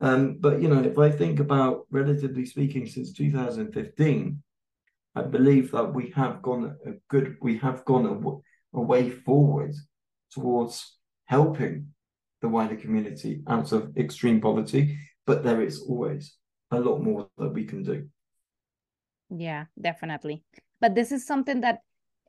Um, 0.00 0.38
but 0.40 0.60
you 0.60 0.68
know, 0.68 0.82
if 0.82 0.98
I 0.98 1.10
think 1.10 1.40
about 1.40 1.86
relatively 1.90 2.46
speaking, 2.46 2.86
since 2.86 3.12
2015, 3.12 4.42
I 5.14 5.22
believe 5.22 5.70
that 5.70 5.94
we 5.94 6.10
have 6.16 6.42
gone 6.42 6.76
a 6.86 6.92
good, 7.08 7.36
we 7.40 7.58
have 7.58 7.84
gone 7.84 8.06
a, 8.06 8.78
a 8.78 8.82
way 8.82 9.10
forward 9.10 9.74
towards 10.32 10.98
helping 11.26 11.88
the 12.42 12.48
wider 12.48 12.76
community 12.76 13.42
out 13.48 13.72
of 13.72 13.96
extreme 13.96 14.40
poverty. 14.40 14.98
But 15.26 15.42
there 15.42 15.62
is 15.62 15.80
always 15.80 16.34
a 16.70 16.80
lot 16.80 17.02
more 17.02 17.28
that 17.38 17.50
we 17.50 17.64
can 17.64 17.82
do. 17.82 18.08
Yeah, 19.30 19.64
definitely. 19.80 20.42
But 20.80 20.94
this 20.94 21.12
is 21.12 21.26
something 21.26 21.60
that 21.62 21.80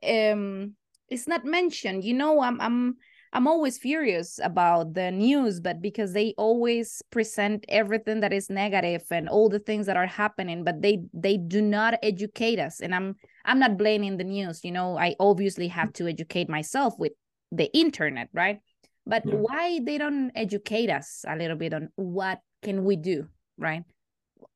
um 0.06 0.74
it's 1.08 1.28
not 1.28 1.44
mentioned. 1.44 2.04
You 2.04 2.14
know, 2.14 2.40
I'm 2.40 2.60
I'm 2.60 2.96
I'm 3.32 3.46
always 3.46 3.76
furious 3.76 4.40
about 4.42 4.94
the 4.94 5.10
news, 5.10 5.60
but 5.60 5.82
because 5.82 6.12
they 6.12 6.34
always 6.38 7.02
present 7.10 7.64
everything 7.68 8.20
that 8.20 8.32
is 8.32 8.48
negative 8.48 9.02
and 9.10 9.28
all 9.28 9.48
the 9.48 9.58
things 9.58 9.86
that 9.86 9.96
are 9.96 10.06
happening, 10.06 10.64
but 10.64 10.80
they 10.80 11.00
they 11.12 11.36
do 11.36 11.60
not 11.60 11.98
educate 12.02 12.58
us. 12.58 12.80
And 12.80 12.94
I'm 12.94 13.16
I'm 13.44 13.58
not 13.58 13.76
blaming 13.76 14.16
the 14.16 14.24
news. 14.24 14.64
You 14.64 14.72
know, 14.72 14.96
I 14.96 15.16
obviously 15.20 15.68
have 15.68 15.92
to 15.94 16.08
educate 16.08 16.48
myself 16.48 16.94
with 16.98 17.12
the 17.52 17.70
internet, 17.76 18.28
right? 18.32 18.60
But 19.06 19.22
yeah. 19.24 19.34
why 19.34 19.80
they 19.84 19.98
don't 19.98 20.32
educate 20.34 20.90
us 20.90 21.24
a 21.26 21.36
little 21.36 21.56
bit 21.56 21.74
on 21.74 21.90
what 21.94 22.40
can 22.62 22.84
we 22.84 22.96
do, 22.96 23.28
right? 23.58 23.84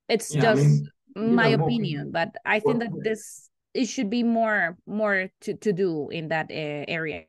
It's 0.08 0.34
yeah, 0.34 0.40
just 0.40 0.62
I 0.62 0.64
mean, 0.64 0.88
my 1.16 1.54
know, 1.54 1.64
opinion, 1.64 2.10
but 2.10 2.34
I 2.44 2.60
think 2.60 2.78
well, 2.78 2.90
that 2.90 3.04
this 3.04 3.50
it 3.74 3.86
should 3.86 4.10
be 4.10 4.22
more 4.22 4.76
more 4.86 5.30
to 5.42 5.54
to 5.54 5.72
do 5.72 6.08
in 6.10 6.28
that 6.28 6.50
uh, 6.50 6.84
area. 6.88 7.24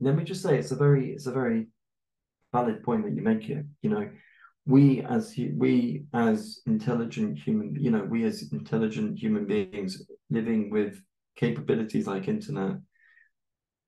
Let 0.00 0.16
me 0.16 0.24
just 0.24 0.42
say 0.42 0.58
it's 0.58 0.70
a 0.70 0.76
very 0.76 1.12
it's 1.12 1.26
a 1.26 1.32
very 1.32 1.68
valid 2.52 2.82
point 2.82 3.04
that 3.04 3.14
you 3.14 3.22
make 3.22 3.42
here. 3.42 3.66
You 3.82 3.90
know, 3.90 4.10
we 4.66 5.02
as 5.02 5.34
we 5.36 6.04
as 6.14 6.60
intelligent 6.66 7.38
human, 7.38 7.76
you 7.78 7.90
know, 7.90 8.04
we 8.04 8.24
as 8.24 8.50
intelligent 8.52 9.18
human 9.18 9.46
beings 9.46 10.02
living 10.30 10.70
with 10.70 11.00
capabilities 11.36 12.06
like 12.06 12.28
internet 12.28 12.76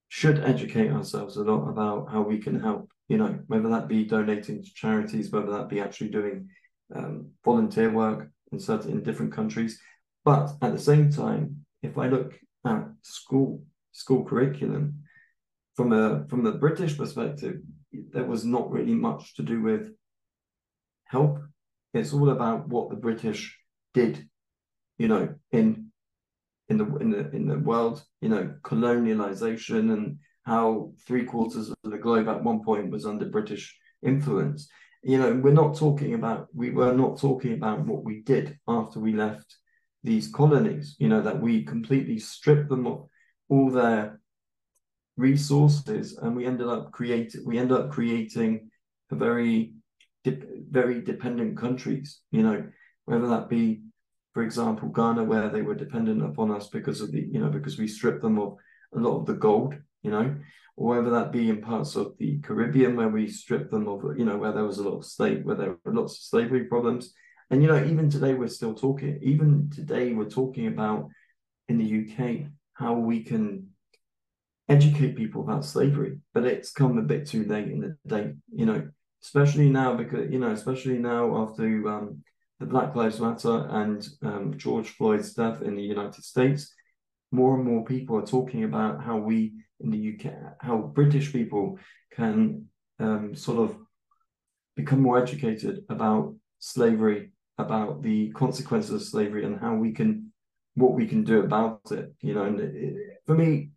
should 0.09 0.39
educate 0.41 0.91
ourselves 0.91 1.37
a 1.37 1.43
lot 1.43 1.69
about 1.69 2.11
how 2.11 2.23
we 2.23 2.39
can 2.39 2.61
help. 2.61 2.89
You 3.09 3.19
know, 3.19 3.39
whether 3.47 3.69
that 3.71 3.89
be 3.89 4.05
donating 4.05 4.63
to 4.63 4.75
charities, 4.75 5.31
whether 5.31 5.51
that 5.53 5.69
be 5.69 5.81
actually 5.81 6.11
doing 6.11 6.49
um, 6.95 7.31
volunteer 7.45 7.91
work 7.91 8.32
in 8.53 8.61
certain 8.61 8.93
in 8.93 9.03
different 9.03 9.33
countries. 9.33 9.81
But 10.25 10.53
at 10.63 10.73
the 10.73 10.79
same 10.79 11.11
time, 11.11 11.65
if 11.83 11.99
I 11.99 12.07
look 12.07 12.39
at 12.65 12.85
school 13.03 13.65
school 13.93 14.25
curriculum 14.25 15.03
from 15.75 15.93
a 15.93 16.27
from 16.29 16.45
the 16.45 16.53
British 16.53 16.97
perspective, 16.97 17.61
there 17.93 18.25
was 18.25 18.45
not 18.45 18.71
really 18.71 18.95
much 18.95 19.35
to 19.37 19.43
do 19.43 19.61
with 19.63 19.93
help. 21.05 21.41
It's 21.95 22.13
all 22.13 22.31
about 22.31 22.69
what 22.69 22.91
the 22.91 22.97
British 22.97 23.59
did, 23.93 24.29
you 24.99 25.09
know, 25.09 25.35
in 25.51 25.91
in 26.69 26.79
the 26.79 26.97
in 26.97 27.11
the 27.11 27.31
in 27.31 27.47
the 27.47 27.59
world, 27.59 28.03
you 28.21 28.29
know, 28.29 28.55
colonialization 28.63 29.93
and 29.93 30.19
how 30.45 30.93
three 31.07 31.25
quarters 31.25 31.69
of 31.71 31.77
the 31.85 31.99
globe 31.99 32.29
at 32.29 32.43
one 32.43 32.65
point 32.65 32.91
was 32.91 33.07
under 33.07 33.27
British 33.27 33.77
influence. 34.03 34.69
You 35.03 35.19
know, 35.19 35.35
we're 35.35 35.53
not 35.53 35.77
talking 35.77 36.15
about 36.15 36.49
we 36.55 36.71
were 36.71 36.93
not 36.93 37.19
talking 37.19 37.55
about 37.55 37.81
what 37.81 38.05
we 38.05 38.23
did 38.23 38.59
after 38.69 39.01
we 39.01 39.13
left 39.13 39.57
these 40.05 40.29
colonies, 40.29 40.97
you 40.99 41.09
know, 41.09 41.23
that 41.23 41.41
we 41.41 41.65
completely 41.65 42.19
stripped 42.19 42.69
them 42.69 42.87
of 42.87 43.09
all 43.49 43.71
their 43.71 44.21
resources 45.17 46.17
and 46.17 46.35
we 46.35 46.47
ended 46.47 46.69
up 46.69 46.93
creating 46.93 47.43
we 47.45 47.59
ended 47.59 47.77
up 47.77 47.91
creating 47.91 48.71
a 49.11 49.15
very 49.15 49.75
very 50.25 51.01
dependent 51.01 51.59
countries, 51.59 52.21
you 52.31 52.43
know, 52.43 52.65
whether 53.07 53.27
that 53.29 53.49
be 53.49 53.83
for 54.33 54.43
example, 54.43 54.89
Ghana, 54.89 55.25
where 55.25 55.51
they 55.51 55.63
were 55.63 55.75
dependent 55.75 56.25
upon 56.25 56.51
us 56.51 56.69
because 56.69 57.01
of 57.01 57.13
the, 57.13 57.21
you 57.21 57.39
know, 57.39 57.51
because 57.51 57.79
we 57.79 57.87
stripped 57.87 58.23
them 58.23 58.39
of 58.39 58.57
a 58.95 58.99
lot 58.99 59.19
of 59.19 59.27
the 59.27 59.35
gold, 59.35 59.75
you 60.03 60.11
know, 60.11 60.37
or 60.77 60.97
whether 60.97 61.11
that 61.11 61.33
be 61.33 61.49
in 61.49 61.61
parts 61.61 61.97
of 61.97 62.17
the 62.19 62.39
Caribbean 62.41 62.97
where 62.97 63.09
we 63.09 63.29
stripped 63.29 63.71
them 63.71 63.89
of, 63.89 64.03
you 64.17 64.25
know, 64.25 64.39
where 64.39 64.53
there 64.53 64.65
was 64.65 64.79
a 64.79 64.89
lot 64.89 64.99
of 64.99 65.05
slave, 65.05 65.45
where 65.45 65.57
there 65.57 65.77
were 65.85 65.95
lots 65.95 66.17
of 66.17 66.23
slavery 66.23 66.65
problems. 66.65 67.13
And, 67.51 67.63
you 67.63 67.69
know, 67.69 67.85
even 67.85 68.09
today 68.09 68.35
we're 68.35 68.49
still 68.49 68.75
talking, 68.75 69.19
even 69.23 69.71
today 69.75 70.13
we're 70.13 70.31
talking 70.31 70.69
about 70.69 71.09
in 71.69 71.79
the 71.79 72.07
UK 72.07 72.49
how 72.75 72.95
we 72.95 73.23
can 73.23 73.69
educate 74.69 75.17
people 75.17 75.43
about 75.43 75.65
slavery, 75.65 76.19
but 76.33 76.45
it's 76.45 76.73
come 76.73 76.97
a 76.97 77.03
bit 77.03 77.27
too 77.27 77.45
late 77.45 77.69
in 77.69 77.81
the 77.81 77.97
day, 78.07 78.33
you 78.55 78.65
know, 78.65 78.89
especially 79.23 79.69
now 79.69 79.95
because, 79.95 80.31
you 80.31 80.39
know, 80.39 80.51
especially 80.51 80.99
now 80.99 81.37
after 81.43 81.89
um, 81.89 82.23
the 82.59 82.67
Black 82.67 82.95
Lives 82.95 83.21
Matter 83.21 83.67
and 83.71 84.09
um, 84.23 84.55
George 84.57 84.89
Floyd's 84.91 85.35
death 85.35 85.61
in 85.63 85.75
the 85.75 85.83
United 85.83 86.25
States, 86.25 86.73
more 87.31 87.55
and 87.55 87.65
more 87.65 87.85
people 87.85 88.17
are 88.17 88.27
talking 88.27 88.65
about 88.65 89.03
how 89.03 89.17
we 89.17 89.53
in 89.83 89.91
the 89.91 90.15
UK, 90.15 90.33
how 90.61 90.79
British 90.79 91.33
people 91.33 91.79
can 92.13 92.67
um, 92.99 93.35
sort 93.35 93.59
of 93.59 93.77
become 94.77 95.03
more 95.03 95.19
educated 95.19 95.85
about 95.89 96.35
slavery, 96.59 97.33
about 97.59 98.03
the 98.03 98.31
consequences 98.31 98.91
of 98.91 99.03
slavery, 99.03 99.45
and 99.45 99.61
how 99.61 99.75
we 99.75 99.93
can, 99.93 100.33
what 100.75 100.93
we 100.93 101.07
can 101.07 101.25
do 101.25 101.41
about 101.41 101.81
it. 101.91 102.13
You 102.21 102.35
know, 102.35 102.45
and 102.45 102.61
it, 102.61 102.95
for 103.27 103.35
me, 103.35 103.71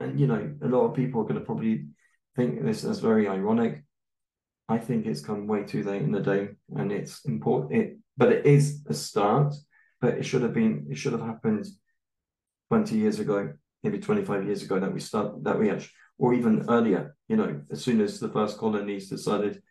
and 0.00 0.18
you 0.20 0.26
know, 0.26 0.54
a 0.62 0.68
lot 0.68 0.86
of 0.86 0.94
people 0.94 1.20
are 1.20 1.24
going 1.24 1.40
to 1.40 1.46
probably 1.46 1.86
think 2.36 2.62
this 2.62 2.84
as 2.84 3.00
very 3.00 3.28
ironic. 3.28 3.82
I 4.68 4.78
think 4.78 5.06
it's 5.06 5.20
come 5.20 5.46
way 5.46 5.64
too 5.64 5.84
late 5.84 6.02
in 6.02 6.12
the 6.12 6.20
day, 6.20 6.48
and 6.76 6.92
it's 6.92 7.24
important. 7.24 7.80
It 7.80 7.98
but 8.16 8.32
it 8.32 8.46
is 8.46 8.82
a 8.88 8.94
start. 8.94 9.54
But 10.00 10.14
it 10.14 10.24
should 10.24 10.42
have 10.42 10.52
been 10.52 10.86
it 10.90 10.98
should 10.98 11.12
have 11.12 11.22
happened 11.22 11.66
twenty 12.68 12.96
years 12.96 13.18
ago, 13.18 13.54
maybe 13.82 13.98
twenty 13.98 14.24
five 14.24 14.44
years 14.44 14.62
ago 14.62 14.78
that 14.80 14.92
we 14.92 15.00
start 15.00 15.42
that 15.44 15.58
we 15.58 15.70
actually, 15.70 15.92
or 16.18 16.34
even 16.34 16.66
earlier. 16.68 17.16
You 17.28 17.36
know, 17.36 17.60
as 17.70 17.82
soon 17.82 18.00
as 18.00 18.20
the 18.20 18.28
first 18.28 18.58
colonies 18.58 19.08
decided 19.08 19.62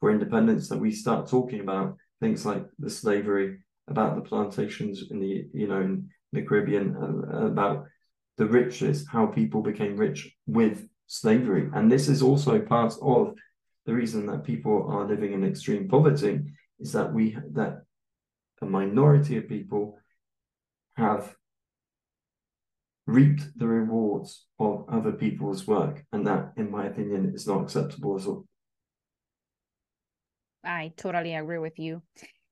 for 0.00 0.10
independence, 0.10 0.68
that 0.68 0.78
we 0.78 0.90
start 0.92 1.28
talking 1.28 1.60
about 1.60 1.96
things 2.20 2.44
like 2.44 2.64
the 2.78 2.90
slavery, 2.90 3.58
about 3.88 4.16
the 4.16 4.22
plantations 4.22 5.04
in 5.10 5.20
the 5.20 5.46
you 5.52 5.68
know 5.68 5.80
in 5.80 6.08
the 6.32 6.42
Caribbean, 6.42 6.96
uh, 6.96 7.46
about 7.46 7.86
the 8.38 8.46
riches, 8.46 9.06
how 9.06 9.26
people 9.26 9.62
became 9.62 9.96
rich 9.96 10.34
with 10.46 10.88
slavery, 11.06 11.68
and 11.74 11.90
this 11.90 12.08
is 12.08 12.22
also 12.22 12.60
part 12.60 12.94
of 13.02 13.34
the 13.86 13.94
reason 13.94 14.26
that 14.26 14.44
people 14.44 14.86
are 14.88 15.06
living 15.06 15.32
in 15.32 15.44
extreme 15.44 15.88
poverty 15.88 16.40
is 16.78 16.92
that 16.92 17.12
we 17.12 17.36
that 17.50 17.82
a 18.60 18.66
minority 18.66 19.36
of 19.36 19.48
people 19.48 19.98
have 20.96 21.34
reaped 23.12 23.42
the 23.56 23.66
rewards 23.66 24.46
of 24.58 24.84
other 24.88 25.12
people's 25.12 25.66
work. 25.66 26.04
And 26.12 26.26
that, 26.26 26.52
in 26.56 26.70
my 26.70 26.86
opinion, 26.86 27.32
is 27.34 27.46
not 27.46 27.62
acceptable 27.62 28.18
at 28.18 28.26
all. 28.26 28.46
I 30.64 30.92
totally 30.96 31.34
agree 31.34 31.58
with 31.58 31.78
you. 31.78 32.02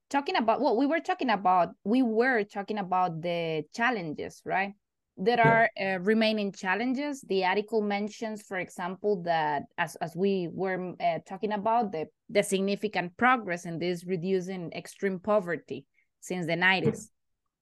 Talking 0.08 0.36
about 0.36 0.60
what 0.60 0.76
we 0.76 0.86
were 0.86 1.00
talking 1.00 1.30
about, 1.30 1.70
we 1.84 2.02
were 2.02 2.42
talking 2.44 2.78
about 2.78 3.22
the 3.22 3.64
challenges, 3.72 4.42
right? 4.44 4.74
there 5.20 5.40
are 5.40 5.70
uh, 5.78 5.98
remaining 6.00 6.50
challenges. 6.50 7.20
The 7.28 7.44
article 7.44 7.82
mentions, 7.82 8.42
for 8.42 8.56
example, 8.56 9.22
that 9.24 9.64
as, 9.76 9.94
as 9.96 10.16
we 10.16 10.48
were 10.50 10.94
uh, 10.98 11.18
talking 11.28 11.52
about, 11.52 11.92
the, 11.92 12.06
the 12.30 12.42
significant 12.42 13.16
progress 13.18 13.66
in 13.66 13.78
this 13.78 14.04
reducing 14.06 14.72
extreme 14.72 15.18
poverty 15.20 15.84
since 16.20 16.46
the 16.46 16.54
90s. 16.54 17.08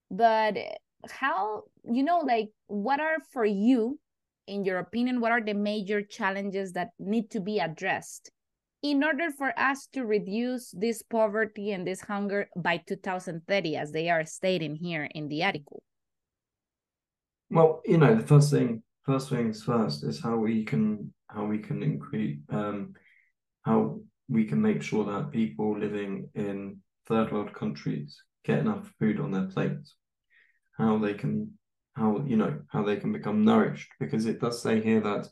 But 0.08 0.56
how, 1.10 1.64
you 1.84 2.02
know, 2.02 2.20
like 2.20 2.50
what 2.66 3.00
are 3.00 3.18
for 3.32 3.44
you, 3.44 3.98
in 4.46 4.64
your 4.64 4.78
opinion, 4.78 5.20
what 5.20 5.32
are 5.32 5.40
the 5.40 5.54
major 5.54 6.02
challenges 6.02 6.72
that 6.72 6.90
need 6.98 7.30
to 7.30 7.40
be 7.40 7.58
addressed 7.58 8.30
in 8.82 9.02
order 9.02 9.30
for 9.30 9.52
us 9.58 9.88
to 9.92 10.04
reduce 10.04 10.70
this 10.70 11.02
poverty 11.02 11.72
and 11.72 11.86
this 11.86 12.00
hunger 12.00 12.48
by 12.56 12.76
2030, 12.76 13.76
as 13.76 13.92
they 13.92 14.08
are 14.08 14.24
stating 14.24 14.76
here 14.76 15.08
in 15.14 15.28
the 15.28 15.42
article? 15.42 15.82
Well, 17.50 17.82
you 17.84 17.98
know, 17.98 18.14
the 18.14 18.26
first 18.26 18.50
thing, 18.50 18.82
first 19.04 19.30
things 19.30 19.62
first 19.62 20.04
is 20.04 20.20
how 20.20 20.36
we 20.36 20.64
can 20.64 21.12
how 21.28 21.44
we 21.44 21.58
can 21.58 21.82
increase 21.82 22.38
um, 22.50 22.94
how 23.62 24.00
we 24.28 24.44
can 24.44 24.60
make 24.60 24.82
sure 24.82 25.04
that 25.04 25.30
people 25.30 25.78
living 25.78 26.28
in 26.34 26.78
third 27.06 27.32
world 27.32 27.52
countries 27.54 28.22
get 28.44 28.58
enough 28.58 28.92
food 28.98 29.18
on 29.20 29.30
their 29.30 29.46
plates. 29.46 29.94
How 30.78 30.98
they 30.98 31.14
can 31.14 31.52
how 31.94 32.24
you 32.26 32.36
know 32.36 32.60
how 32.68 32.84
they 32.84 32.96
can 32.96 33.12
become 33.12 33.44
nourished. 33.44 33.90
Because 34.00 34.26
it 34.26 34.40
does 34.40 34.62
say 34.62 34.80
here 34.80 35.00
that 35.00 35.28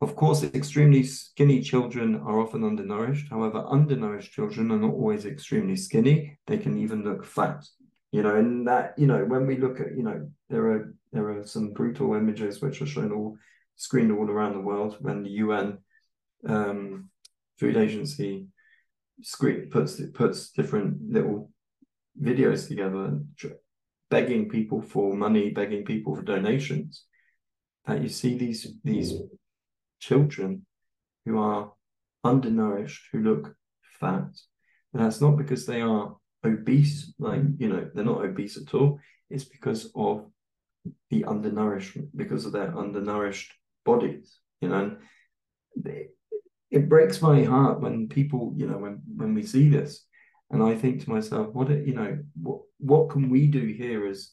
of 0.00 0.14
course 0.16 0.42
extremely 0.42 1.02
skinny 1.02 1.60
children 1.60 2.16
are 2.16 2.40
often 2.40 2.64
undernourished. 2.64 3.28
However 3.30 3.64
undernourished 3.66 4.32
children 4.32 4.70
are 4.70 4.78
not 4.78 4.94
always 4.94 5.24
extremely 5.24 5.76
skinny. 5.76 6.38
They 6.46 6.58
can 6.58 6.78
even 6.78 7.02
look 7.02 7.24
fat 7.24 7.64
you 8.12 8.22
know 8.22 8.36
and 8.36 8.68
that 8.68 8.94
you 8.96 9.06
know 9.06 9.24
when 9.24 9.46
we 9.46 9.56
look 9.56 9.80
at 9.80 9.96
you 9.96 10.02
know 10.02 10.28
there 10.48 10.70
are 10.70 10.94
there 11.12 11.30
are 11.30 11.46
some 11.46 11.72
brutal 11.72 12.14
images 12.14 12.60
which 12.60 12.80
are 12.80 12.86
shown 12.86 13.10
all 13.10 13.36
screened 13.76 14.12
all 14.12 14.30
around 14.30 14.52
the 14.52 14.60
world 14.60 14.96
when 15.00 15.22
the 15.22 15.30
UN 15.30 15.78
um, 16.46 17.08
food 17.58 17.76
agency 17.76 18.46
screen 19.22 19.68
puts 19.70 20.00
puts 20.12 20.52
different 20.52 20.98
little 21.10 21.50
videos 22.20 22.68
together 22.68 23.18
begging 24.14 24.48
people 24.48 24.80
for 24.80 25.14
money 25.26 25.50
begging 25.50 25.84
people 25.84 26.14
for 26.14 26.22
donations 26.22 27.04
that 27.86 28.02
you 28.02 28.08
see 28.08 28.32
these 28.38 28.62
these 28.84 29.12
mm. 29.12 29.28
children 29.98 30.64
who 31.24 31.38
are 31.38 31.72
undernourished 32.22 33.02
who 33.10 33.20
look 33.20 33.44
fat 34.00 34.30
and 34.92 35.02
that's 35.02 35.20
not 35.20 35.36
because 35.36 35.64
they 35.66 35.80
are 35.80 36.16
obese, 36.44 37.12
like, 37.18 37.42
you 37.58 37.68
know, 37.68 37.88
they're 37.94 38.04
not 38.04 38.24
obese 38.24 38.56
at 38.56 38.74
all. 38.74 38.98
It's 39.30 39.44
because 39.44 39.90
of 39.94 40.26
the 41.10 41.24
undernourishment, 41.24 42.08
because 42.16 42.44
of 42.44 42.52
their 42.52 42.76
undernourished 42.76 43.52
bodies, 43.84 44.38
you 44.60 44.68
know. 44.68 44.96
And 45.76 46.06
it 46.70 46.88
breaks 46.88 47.22
my 47.22 47.44
heart 47.44 47.80
when 47.80 48.08
people, 48.08 48.52
you 48.56 48.66
know, 48.66 48.78
when 48.78 49.00
when 49.16 49.34
we 49.34 49.42
see 49.42 49.68
this, 49.68 50.04
and 50.52 50.62
I 50.62 50.76
think 50.76 51.02
to 51.02 51.10
myself, 51.10 51.52
what 51.52 51.70
you 51.70 51.94
know, 51.94 52.18
what 52.40 52.60
what 52.78 53.10
can 53.10 53.30
we 53.30 53.46
do 53.46 53.66
here 53.66 54.06
as 54.06 54.32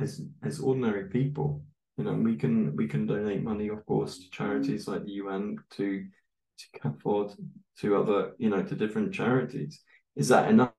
as 0.00 0.20
as 0.42 0.60
ordinary 0.60 1.08
people? 1.08 1.62
You 1.96 2.04
know, 2.04 2.14
we 2.14 2.36
can 2.36 2.74
we 2.74 2.88
can 2.88 3.06
donate 3.06 3.42
money, 3.42 3.68
of 3.68 3.84
course, 3.86 4.18
to 4.18 4.30
charities 4.30 4.88
like 4.88 5.04
the 5.04 5.12
UN, 5.12 5.56
to 5.76 6.04
to 6.58 6.80
CAFOD, 6.80 7.36
to 7.80 7.96
other, 7.96 8.32
you 8.38 8.50
know, 8.50 8.62
to 8.62 8.74
different 8.74 9.14
charities. 9.14 9.80
Is 10.16 10.28
that 10.28 10.50
enough? 10.50 10.72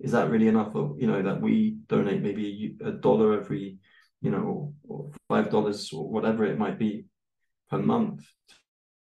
is 0.00 0.12
that 0.12 0.30
really 0.30 0.48
enough 0.48 0.74
of 0.74 0.96
you 0.98 1.06
know 1.06 1.22
that 1.22 1.40
we 1.40 1.78
donate 1.88 2.22
maybe 2.22 2.76
a 2.84 2.92
dollar 2.92 3.40
every 3.40 3.78
you 4.20 4.30
know 4.30 4.72
or 4.86 5.10
five 5.28 5.50
dollars 5.50 5.92
or 5.92 6.08
whatever 6.08 6.44
it 6.44 6.58
might 6.58 6.78
be 6.78 7.06
per 7.70 7.78
month 7.78 8.24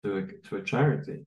to 0.03 0.17
a, 0.17 0.47
to 0.47 0.57
a 0.57 0.63
charity 0.63 1.25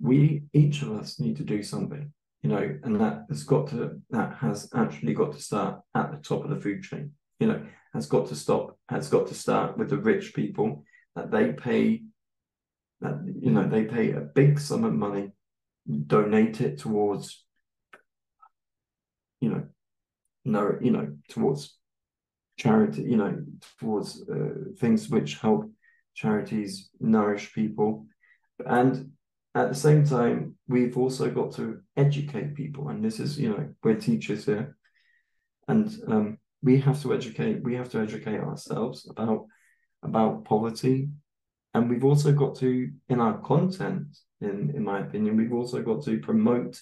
we 0.00 0.44
each 0.52 0.82
of 0.82 0.92
us 0.92 1.18
need 1.18 1.36
to 1.36 1.44
do 1.44 1.62
something 1.62 2.12
you 2.42 2.50
know 2.50 2.78
and 2.84 3.00
that 3.00 3.24
has 3.28 3.44
got 3.44 3.68
to 3.68 4.00
that 4.10 4.34
has 4.34 4.68
actually 4.74 5.14
got 5.14 5.32
to 5.32 5.40
start 5.40 5.80
at 5.94 6.10
the 6.10 6.18
top 6.18 6.44
of 6.44 6.50
the 6.50 6.60
food 6.60 6.82
chain 6.82 7.12
you 7.40 7.46
know 7.46 7.64
has 7.94 8.06
got 8.06 8.26
to 8.28 8.36
stop 8.36 8.78
has 8.88 9.08
got 9.08 9.26
to 9.26 9.34
start 9.34 9.76
with 9.78 9.90
the 9.90 9.96
rich 9.96 10.34
people 10.34 10.84
that 11.14 11.30
they 11.30 11.52
pay 11.52 12.02
that 13.00 13.18
you 13.40 13.50
know 13.50 13.68
they 13.68 13.84
pay 13.84 14.12
a 14.12 14.20
big 14.20 14.58
sum 14.58 14.84
of 14.84 14.92
money 14.92 15.32
donate 16.06 16.60
it 16.60 16.78
towards 16.78 17.46
you 19.40 19.50
know, 19.50 19.64
no, 20.44 20.78
you 20.80 20.90
know, 20.90 21.16
towards 21.28 21.76
charity, 22.58 23.02
you 23.02 23.16
know, 23.16 23.44
towards 23.78 24.22
uh, 24.28 24.72
things 24.78 25.08
which 25.08 25.36
help 25.36 25.70
charities 26.14 26.90
nourish 27.00 27.52
people. 27.52 28.06
And 28.64 29.12
at 29.56 29.70
the 29.70 29.74
same 29.74 30.04
time, 30.04 30.54
we've 30.68 30.98
also 30.98 31.30
got 31.30 31.54
to 31.54 31.80
educate 31.96 32.54
people. 32.54 32.90
And 32.90 33.02
this 33.02 33.18
is, 33.18 33.38
you 33.38 33.48
know, 33.48 33.68
we're 33.82 33.94
teachers 33.94 34.44
here. 34.44 34.76
And 35.66 35.90
um, 36.06 36.38
we 36.62 36.78
have 36.80 37.00
to 37.02 37.14
educate, 37.14 37.62
we 37.62 37.74
have 37.74 37.88
to 37.90 38.00
educate 38.00 38.38
ourselves 38.38 39.08
about 39.08 39.46
about 40.02 40.44
poverty. 40.44 41.08
And 41.72 41.88
we've 41.88 42.04
also 42.04 42.32
got 42.32 42.56
to, 42.56 42.90
in 43.08 43.20
our 43.20 43.38
content, 43.38 44.06
in, 44.40 44.72
in 44.76 44.84
my 44.84 45.00
opinion, 45.00 45.36
we've 45.36 45.52
also 45.52 45.82
got 45.82 46.04
to 46.04 46.20
promote 46.20 46.80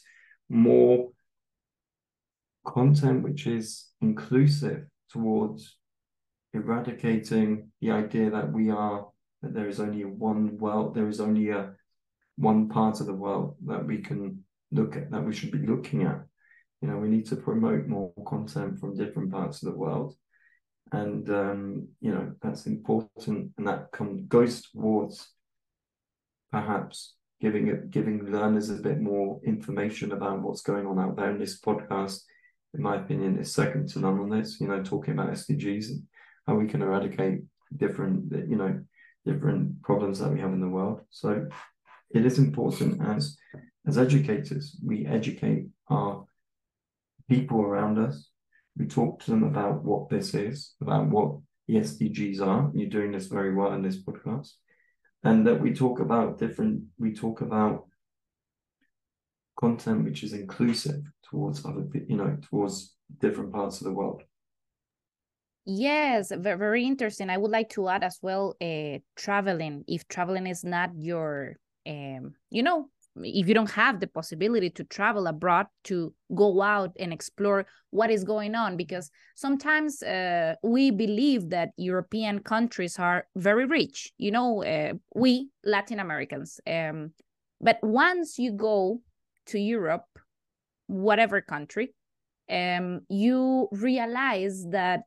more 0.49 1.11
content 2.67 3.23
which 3.23 3.47
is 3.47 3.91
inclusive 4.01 4.87
towards 5.11 5.77
eradicating 6.53 7.71
the 7.81 7.91
idea 7.91 8.31
that 8.31 8.53
we 8.53 8.71
are 8.71 9.07
that 9.43 9.53
there 9.53 9.69
is 9.69 9.81
only 9.81 10.05
one 10.05 10.57
world 10.57 10.95
there 10.95 11.09
is 11.09 11.21
only 11.21 11.51
a 11.51 11.75
one 12.37 12.69
part 12.69 13.01
of 13.01 13.07
the 13.07 13.15
world 13.15 13.57
that 13.67 13.85
we 13.85 13.99
can 13.99 14.43
look 14.73 14.97
at 14.97 15.11
that 15.11 15.25
we 15.25 15.33
should 15.33 15.51
be 15.51 15.67
looking 15.67 16.03
at 16.03 16.21
you 16.81 16.89
know 16.89 16.97
we 16.97 17.09
need 17.09 17.27
to 17.27 17.37
promote 17.37 17.87
more 17.87 18.13
content 18.27 18.79
from 18.79 18.97
different 18.97 19.31
parts 19.31 19.63
of 19.63 19.73
the 19.73 19.79
world 19.79 20.15
and 20.93 21.31
um, 21.31 21.89
you 22.01 22.13
know 22.13 22.33
that's 22.43 22.67
important 22.67 23.51
and 23.57 23.67
that 23.67 23.91
come, 23.93 24.27
goes 24.27 24.63
towards 24.63 25.29
perhaps 26.51 27.15
giving 27.41 27.69
it 27.69 27.91
giving 27.91 28.31
learners 28.31 28.71
a 28.71 28.75
bit 28.75 29.01
more 29.01 29.41
information 29.45 30.13
about 30.13 30.43
what's 30.43 30.63
going 30.63 30.87
on 30.87 30.99
out 30.99 31.17
there 31.17 31.31
in 31.31 31.39
this 31.39 31.61
podcast 31.61 32.21
in 32.75 32.83
my 32.83 32.97
opinion, 32.97 33.39
is 33.39 33.55
second 33.55 33.89
to 33.91 34.01
none 34.01 34.19
on 34.19 34.29
this. 34.29 34.61
You 34.61 34.69
know, 34.69 34.83
talking 34.83 35.15
about 35.15 35.31
SDGs 35.31 35.91
and 35.91 36.03
how 36.47 36.57
we 36.57 36.67
can 36.67 36.83
eradicate 36.83 37.43
different, 37.77 38.33
you 38.49 38.57
know, 38.57 38.81
different 39.25 39.83
problems 39.83 40.19
that 40.19 40.31
we 40.31 40.41
have 40.41 40.53
in 40.53 40.61
the 40.61 40.69
world. 40.69 41.01
So 41.11 41.49
it 42.15 42.25
is 42.25 42.39
important 42.39 43.03
as 43.07 43.37
as 43.87 43.99
educators, 43.99 44.79
we 44.83 45.05
educate 45.07 45.67
our 45.89 46.25
people 47.29 47.61
around 47.61 47.99
us. 47.99 48.31
We 48.79 48.87
talk 48.87 49.21
to 49.21 49.31
them 49.31 49.43
about 49.43 49.85
what 49.85 50.09
this 50.09 50.33
is, 50.35 50.75
about 50.81 51.09
what 51.09 51.37
the 51.69 51.75
SDGs 51.77 52.41
are. 52.41 52.71
You're 52.75 52.89
doing 52.89 53.13
this 53.13 53.27
very 53.27 53.55
well 53.55 53.75
in 53.75 53.83
this 53.83 54.03
podcast. 54.03 54.53
And 55.23 55.47
that 55.47 55.61
we 55.61 55.75
talk 55.75 56.01
about 56.01 56.39
different, 56.39 56.85
we 56.99 57.13
talk 57.13 57.43
about 57.43 57.85
content 59.61 60.05
which 60.05 60.23
is 60.25 60.33
inclusive 60.33 61.03
towards 61.31 61.65
other 61.65 61.87
you 62.09 62.17
know 62.17 62.37
towards 62.51 62.97
different 63.21 63.53
parts 63.53 63.81
of 63.81 63.85
the 63.85 63.93
world 63.93 64.23
yes 65.65 66.33
very 66.37 66.85
interesting 66.85 67.31
i 67.31 67.37
would 67.37 67.53
like 67.53 67.69
to 67.69 67.89
add 67.89 68.03
as 68.03 68.19
well 68.21 68.57
uh, 68.61 68.99
traveling 69.17 69.85
if 69.87 70.07
traveling 70.09 70.47
is 70.47 70.65
not 70.65 70.91
your 70.97 71.57
um, 71.87 72.35
you 72.51 72.63
know 72.63 72.89
if 73.17 73.47
you 73.47 73.55
don't 73.55 73.71
have 73.71 74.01
the 74.01 74.09
possibility 74.09 74.69
to 74.69 74.83
travel 74.83 75.29
abroad 75.29 75.67
to 75.85 76.13
go 76.35 76.61
out 76.61 76.91
and 76.99 77.13
explore 77.13 77.65
what 77.91 78.11
is 78.11 78.25
going 78.25 78.57
on 78.57 78.77
because 78.77 79.09
sometimes 79.37 80.03
uh, 80.03 80.55
we 80.65 80.91
believe 80.91 81.51
that 81.51 81.71
european 81.77 82.41
countries 82.41 82.99
are 82.99 83.27
very 83.37 83.67
rich 83.67 84.13
you 84.19 84.33
know 84.33 84.65
uh, 84.65 84.93
we 85.15 85.49
latin 85.65 86.01
americans 86.01 86.59
um, 86.67 87.13
but 87.61 87.79
once 87.83 88.39
you 88.39 88.53
go 88.53 89.01
to 89.47 89.59
Europe, 89.59 90.07
whatever 90.87 91.41
country, 91.41 91.95
um, 92.51 93.01
you 93.09 93.69
realize 93.73 94.67
that 94.71 95.05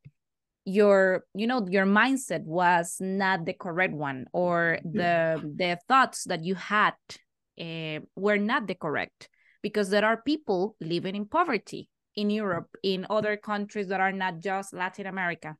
your 0.68 1.24
you 1.34 1.48
know 1.48 1.66
your 1.70 1.86
mindset 1.86 2.44
was 2.44 2.98
not 3.00 3.46
the 3.46 3.54
correct 3.54 3.94
one 3.94 4.26
or 4.34 4.78
the 4.84 5.40
the 5.56 5.80
thoughts 5.88 6.26
that 6.26 6.44
you 6.44 6.56
had 6.56 6.94
uh, 7.62 8.00
were 8.18 8.38
not 8.38 8.68
the 8.68 8.76
correct 8.76 9.30
because 9.62 9.90
there 9.90 10.04
are 10.04 10.22
people 10.22 10.76
living 10.82 11.16
in 11.16 11.26
poverty 11.26 11.90
in 12.18 12.30
Europe 12.30 12.68
in 12.84 13.08
other 13.10 13.38
countries 13.38 13.88
that 13.88 14.02
are 14.02 14.12
not 14.12 14.40
just 14.40 14.74
Latin 14.74 15.08
America 15.08 15.56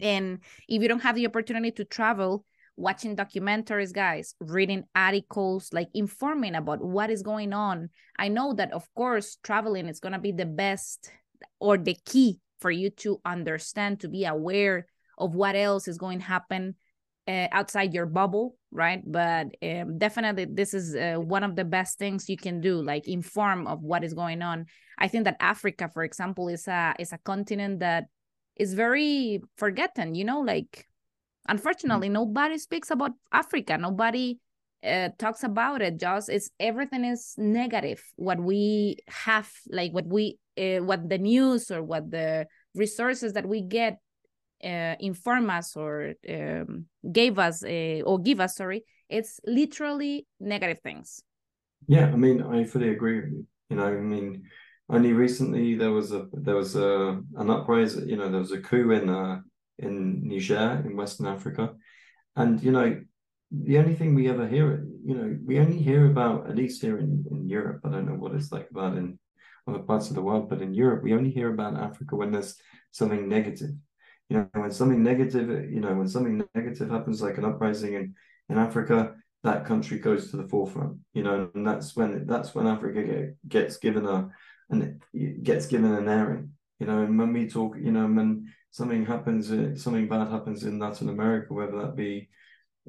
and 0.00 0.38
if 0.66 0.80
you 0.80 0.88
don't 0.88 1.02
have 1.02 1.16
the 1.16 1.26
opportunity 1.26 1.70
to 1.70 1.84
travel 1.84 2.46
watching 2.74 3.14
documentaries, 3.14 3.92
guys, 3.92 4.34
reading 4.40 4.82
articles, 4.96 5.74
like 5.74 5.88
informing 5.92 6.54
about 6.54 6.82
what 6.82 7.10
is 7.10 7.22
going 7.22 7.52
on. 7.52 7.90
I 8.18 8.28
know 8.28 8.54
that, 8.54 8.72
of 8.72 8.88
course, 8.94 9.36
traveling 9.42 9.88
is 9.88 10.00
going 10.00 10.14
to 10.14 10.18
be 10.18 10.32
the 10.32 10.46
best 10.46 11.10
or 11.60 11.76
the 11.76 11.98
key 12.06 12.40
for 12.62 12.70
you 12.70 12.90
to 12.90 13.20
understand, 13.24 14.00
to 14.00 14.08
be 14.08 14.24
aware 14.24 14.86
of 15.18 15.34
what 15.34 15.54
else 15.54 15.86
is 15.88 15.98
going 15.98 16.20
to 16.20 16.24
happen 16.24 16.74
uh, 17.28 17.48
outside 17.52 17.92
your 17.92 18.06
bubble 18.06 18.56
right? 18.72 19.02
But 19.06 19.54
um, 19.62 19.98
definitely 19.98 20.46
this 20.46 20.74
is 20.74 20.96
uh, 20.96 21.20
one 21.20 21.44
of 21.44 21.54
the 21.54 21.64
best 21.64 21.98
things 21.98 22.28
you 22.28 22.36
can 22.36 22.60
do 22.60 22.82
like 22.82 23.06
inform 23.06 23.66
of 23.66 23.82
what 23.82 24.02
is 24.02 24.14
going 24.14 24.42
on. 24.42 24.66
I 24.98 25.08
think 25.08 25.24
that 25.24 25.36
africa 25.38 25.90
for 25.92 26.02
example 26.02 26.48
is 26.48 26.66
a 26.66 26.94
is 26.98 27.12
a 27.12 27.18
continent 27.18 27.80
that 27.80 28.06
is 28.56 28.74
very 28.74 29.42
forgotten 29.56 30.14
you 30.14 30.24
know 30.24 30.40
like 30.40 30.86
unfortunately 31.48 32.08
mm-hmm. 32.08 32.14
nobody 32.24 32.58
speaks 32.58 32.90
about 32.90 33.12
africa. 33.32 33.76
Nobody 33.78 34.38
uh, 34.84 35.10
talks 35.18 35.44
about 35.44 35.82
it 35.82 35.98
just 35.98 36.28
it's 36.28 36.50
everything 36.58 37.04
is 37.04 37.34
negative. 37.38 38.02
What 38.16 38.40
we 38.40 38.98
have 39.08 39.50
like 39.70 39.92
what 39.92 40.06
we 40.06 40.38
uh, 40.58 40.78
what 40.78 41.08
the 41.08 41.18
news 41.18 41.70
or 41.70 41.82
what 41.82 42.10
the 42.10 42.46
resources 42.74 43.32
that 43.34 43.46
we 43.46 43.62
get 43.62 43.98
uh, 44.64 44.94
inform 45.00 45.50
us 45.50 45.76
or 45.76 46.14
um, 46.28 46.86
gave 47.10 47.38
us 47.38 47.64
uh, 47.64 48.00
or 48.04 48.20
give 48.20 48.40
us 48.40 48.56
sorry 48.56 48.84
it's 49.08 49.40
literally 49.46 50.26
negative 50.40 50.80
things. 50.80 51.22
Yeah 51.86 52.06
i 52.06 52.16
mean 52.16 52.42
i 52.42 52.64
fully 52.64 52.90
agree 52.90 53.16
with 53.20 53.30
you. 53.32 53.46
You 53.70 53.76
know 53.76 53.86
i 53.86 54.00
mean 54.00 54.44
only 54.88 55.12
recently 55.12 55.74
there 55.74 55.90
was 55.90 56.12
a 56.12 56.26
there 56.32 56.56
was 56.56 56.76
a 56.76 57.20
an 57.36 57.50
uprising 57.50 58.08
you 58.08 58.16
know 58.16 58.30
there 58.30 58.40
was 58.40 58.52
a 58.52 58.60
coup 58.60 58.90
in 58.92 59.08
uh 59.08 59.40
in 59.78 60.28
niger 60.28 60.82
in 60.84 60.96
western 60.96 61.26
africa. 61.26 61.74
And 62.36 62.62
you 62.62 62.72
know 62.72 63.00
the 63.52 63.78
only 63.78 63.94
thing 63.94 64.14
we 64.14 64.30
ever 64.30 64.48
hear 64.48 64.86
you 65.04 65.14
know 65.14 65.36
we 65.44 65.58
only 65.58 65.78
hear 65.78 66.10
about 66.10 66.48
at 66.48 66.56
least 66.56 66.80
here 66.80 66.98
in, 66.98 67.24
in 67.30 67.48
europe 67.48 67.80
i 67.84 67.90
don't 67.90 68.06
know 68.06 68.14
what 68.14 68.34
it's 68.34 68.50
like 68.50 68.68
about 68.70 68.96
in 68.96 69.18
other 69.68 69.80
parts 69.80 70.08
of 70.08 70.14
the 70.16 70.22
world 70.22 70.48
but 70.48 70.62
in 70.62 70.72
europe 70.72 71.02
we 71.02 71.12
only 71.12 71.30
hear 71.30 71.52
about 71.52 71.78
africa 71.78 72.16
when 72.16 72.32
there's 72.32 72.56
something 72.90 73.28
negative. 73.28 73.70
You 74.28 74.38
know 74.38 74.48
when 74.52 74.70
something 74.70 75.02
negative 75.02 75.70
you 75.70 75.80
know 75.80 75.94
when 75.94 76.08
something 76.08 76.42
negative 76.54 76.88
happens 76.88 77.20
like 77.20 77.36
an 77.36 77.44
uprising 77.44 77.92
in 77.94 78.14
in 78.48 78.56
africa 78.56 79.14
that 79.42 79.66
country 79.66 79.98
goes 79.98 80.30
to 80.30 80.38
the 80.38 80.48
forefront 80.48 80.98
you 81.12 81.22
know 81.22 81.50
and 81.54 81.66
that's 81.66 81.94
when 81.94 82.26
that's 82.26 82.54
when 82.54 82.66
africa 82.66 83.02
get, 83.02 83.48
gets 83.48 83.76
given 83.76 84.06
a 84.06 84.30
and 84.70 85.02
gets 85.42 85.66
given 85.66 85.92
an 85.92 86.08
airing 86.08 86.52
you 86.80 86.86
know 86.86 87.02
and 87.02 87.18
when 87.18 87.34
we 87.34 87.46
talk 87.46 87.76
you 87.78 87.92
know 87.92 88.06
when 88.06 88.50
something 88.70 89.04
happens 89.04 89.48
something 89.82 90.08
bad 90.08 90.28
happens 90.28 90.64
in 90.64 90.78
latin 90.78 91.10
america 91.10 91.52
whether 91.52 91.78
that 91.82 91.94
be 91.94 92.30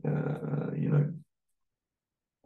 uh, 0.06 0.72
you 0.76 0.90
know 0.90 1.12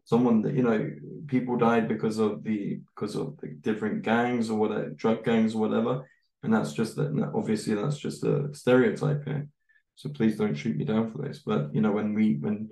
someone 0.06 0.42
that 0.42 0.56
you 0.56 0.64
know 0.64 0.90
people 1.28 1.58
died 1.58 1.88
because 1.88 2.18
of 2.18 2.44
the 2.44 2.80
because 2.96 3.16
of 3.16 3.38
the 3.42 3.50
different 3.62 4.04
gangs 4.04 4.50
or 4.50 4.58
whatever 4.58 4.90
drug 4.90 5.24
gangs 5.24 5.56
or 5.56 5.60
whatever. 5.60 6.08
And 6.44 6.54
that's 6.54 6.74
just 6.74 6.96
that 6.96 7.32
obviously 7.34 7.74
that's 7.74 7.98
just 7.98 8.24
a 8.24 8.50
stereotype 8.54 9.26
here. 9.26 9.48
So 9.96 10.10
please 10.10 10.38
don't 10.38 10.56
shoot 10.56 10.78
me 10.78 10.86
down 10.86 11.12
for 11.12 11.18
this. 11.18 11.40
But 11.46 11.74
you 11.74 11.82
know 11.82 11.92
when 11.92 12.14
we 12.14 12.36
when 12.36 12.70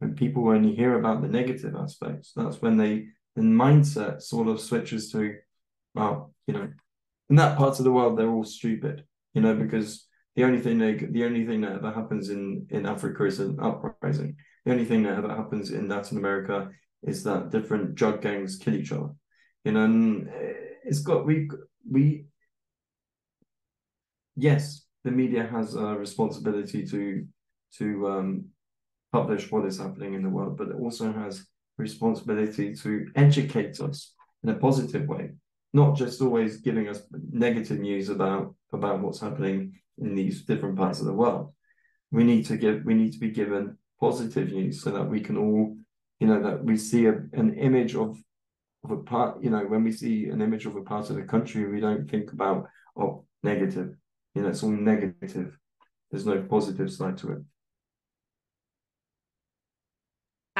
when 0.00 0.14
people 0.14 0.48
only 0.48 0.74
hear 0.74 0.98
about 0.98 1.22
the 1.22 1.28
negative 1.28 1.76
aspects 1.76 2.32
that's 2.34 2.60
when 2.60 2.76
they 2.76 3.06
the 3.36 3.42
mindset 3.42 4.20
sort 4.20 4.48
of 4.48 4.60
switches 4.60 5.12
to 5.12 5.36
well 5.94 6.34
you 6.46 6.54
know 6.54 6.68
in 7.28 7.36
that 7.36 7.56
part 7.56 7.78
of 7.78 7.84
the 7.84 7.92
world 7.92 8.18
they're 8.18 8.30
all 8.30 8.44
stupid 8.44 9.04
you 9.34 9.40
know 9.40 9.54
because 9.54 10.06
the 10.40 10.46
only 10.46 10.60
thing 10.60 10.78
they 10.78 10.94
the 10.94 11.24
only 11.24 11.44
thing 11.44 11.60
that 11.60 11.72
ever 11.72 11.92
happens 11.92 12.30
in 12.30 12.66
in 12.70 12.86
africa 12.86 13.24
is 13.26 13.40
an 13.40 13.58
uprising. 13.60 14.36
The 14.64 14.72
only 14.72 14.86
thing 14.86 15.02
that 15.02 15.18
ever 15.18 15.28
happens 15.28 15.70
in 15.70 15.88
latin 15.88 16.16
america 16.16 16.70
is 17.02 17.22
that 17.24 17.50
different 17.50 17.94
drug 17.94 18.22
gangs 18.22 18.56
kill 18.56 18.74
each 18.74 18.90
other. 18.90 19.10
You 19.64 19.72
know 19.72 19.84
and 19.84 20.30
it's 20.82 21.00
got 21.00 21.26
we 21.26 21.50
we 21.90 22.24
yes, 24.34 24.86
the 25.04 25.10
media 25.10 25.46
has 25.46 25.74
a 25.74 25.88
responsibility 26.06 26.86
to 26.86 27.26
to 27.78 28.08
um, 28.08 28.46
publish 29.12 29.52
what 29.52 29.66
is 29.66 29.78
happening 29.78 30.14
in 30.14 30.22
the 30.22 30.30
world, 30.30 30.56
but 30.56 30.68
it 30.68 30.76
also 30.76 31.12
has 31.12 31.46
responsibility 31.76 32.74
to 32.76 33.06
educate 33.14 33.78
us 33.80 34.14
in 34.42 34.48
a 34.48 34.54
positive 34.54 35.06
way, 35.06 35.32
not 35.74 35.96
just 35.96 36.22
always 36.22 36.62
giving 36.62 36.88
us 36.88 37.02
negative 37.30 37.78
news 37.78 38.08
about 38.08 38.54
about 38.72 39.00
what's 39.00 39.20
happening 39.20 39.74
in 40.00 40.14
these 40.14 40.42
different 40.42 40.76
parts 40.76 41.00
of 41.00 41.06
the 41.06 41.12
world. 41.12 41.52
We 42.10 42.24
need 42.24 42.46
to 42.46 42.56
give 42.56 42.84
we 42.84 42.94
need 42.94 43.12
to 43.12 43.18
be 43.18 43.30
given 43.30 43.76
positive 43.98 44.52
news 44.52 44.82
so 44.82 44.90
that 44.90 45.04
we 45.04 45.20
can 45.20 45.36
all, 45.36 45.76
you 46.18 46.26
know, 46.26 46.42
that 46.42 46.64
we 46.64 46.76
see 46.76 47.06
a, 47.06 47.14
an 47.32 47.54
image 47.58 47.94
of 47.94 48.18
of 48.82 48.90
a 48.92 48.96
part, 48.96 49.42
you 49.42 49.50
know, 49.50 49.64
when 49.66 49.84
we 49.84 49.92
see 49.92 50.26
an 50.26 50.40
image 50.40 50.64
of 50.64 50.74
a 50.74 50.82
part 50.82 51.10
of 51.10 51.16
the 51.16 51.22
country, 51.22 51.70
we 51.70 51.80
don't 51.80 52.10
think 52.10 52.32
about 52.32 52.66
oh 52.96 53.24
negative 53.42 53.94
you 54.34 54.42
know, 54.42 54.48
it's 54.48 54.62
all 54.62 54.70
negative. 54.70 55.56
There's 56.10 56.26
no 56.26 56.42
positive 56.42 56.92
side 56.92 57.18
to 57.18 57.32
it. 57.32 57.38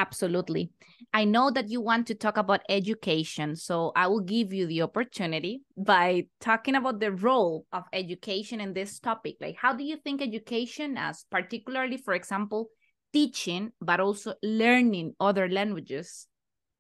Absolutely. 0.01 0.71
I 1.13 1.27
know 1.27 1.51
that 1.51 1.69
you 1.69 1.83
want 1.83 2.07
to 2.07 2.15
talk 2.15 2.39
about 2.39 2.63
education, 2.71 3.55
so 3.55 3.93
I 3.95 4.07
will 4.07 4.21
give 4.23 4.51
you 4.51 4.67
the 4.67 4.81
opportunity 4.81 5.61
by 5.77 6.29
talking 6.41 6.75
about 6.75 7.01
the 7.01 7.13
role 7.13 7.67
of 7.71 7.85
education 7.93 8.63
in 8.63 8.73
this 8.73 8.99
topic. 8.99 9.37
Like, 9.43 9.57
how 9.61 9.75
do 9.75 9.85
you 9.85 9.99
think 9.99 10.23
education, 10.23 10.97
as 10.97 11.27
particularly, 11.31 11.99
for 11.99 12.15
example, 12.15 12.69
teaching, 13.13 13.73
but 13.83 14.01
also 14.01 14.33
learning 14.43 15.17
other 15.21 15.51
languages, 15.51 16.27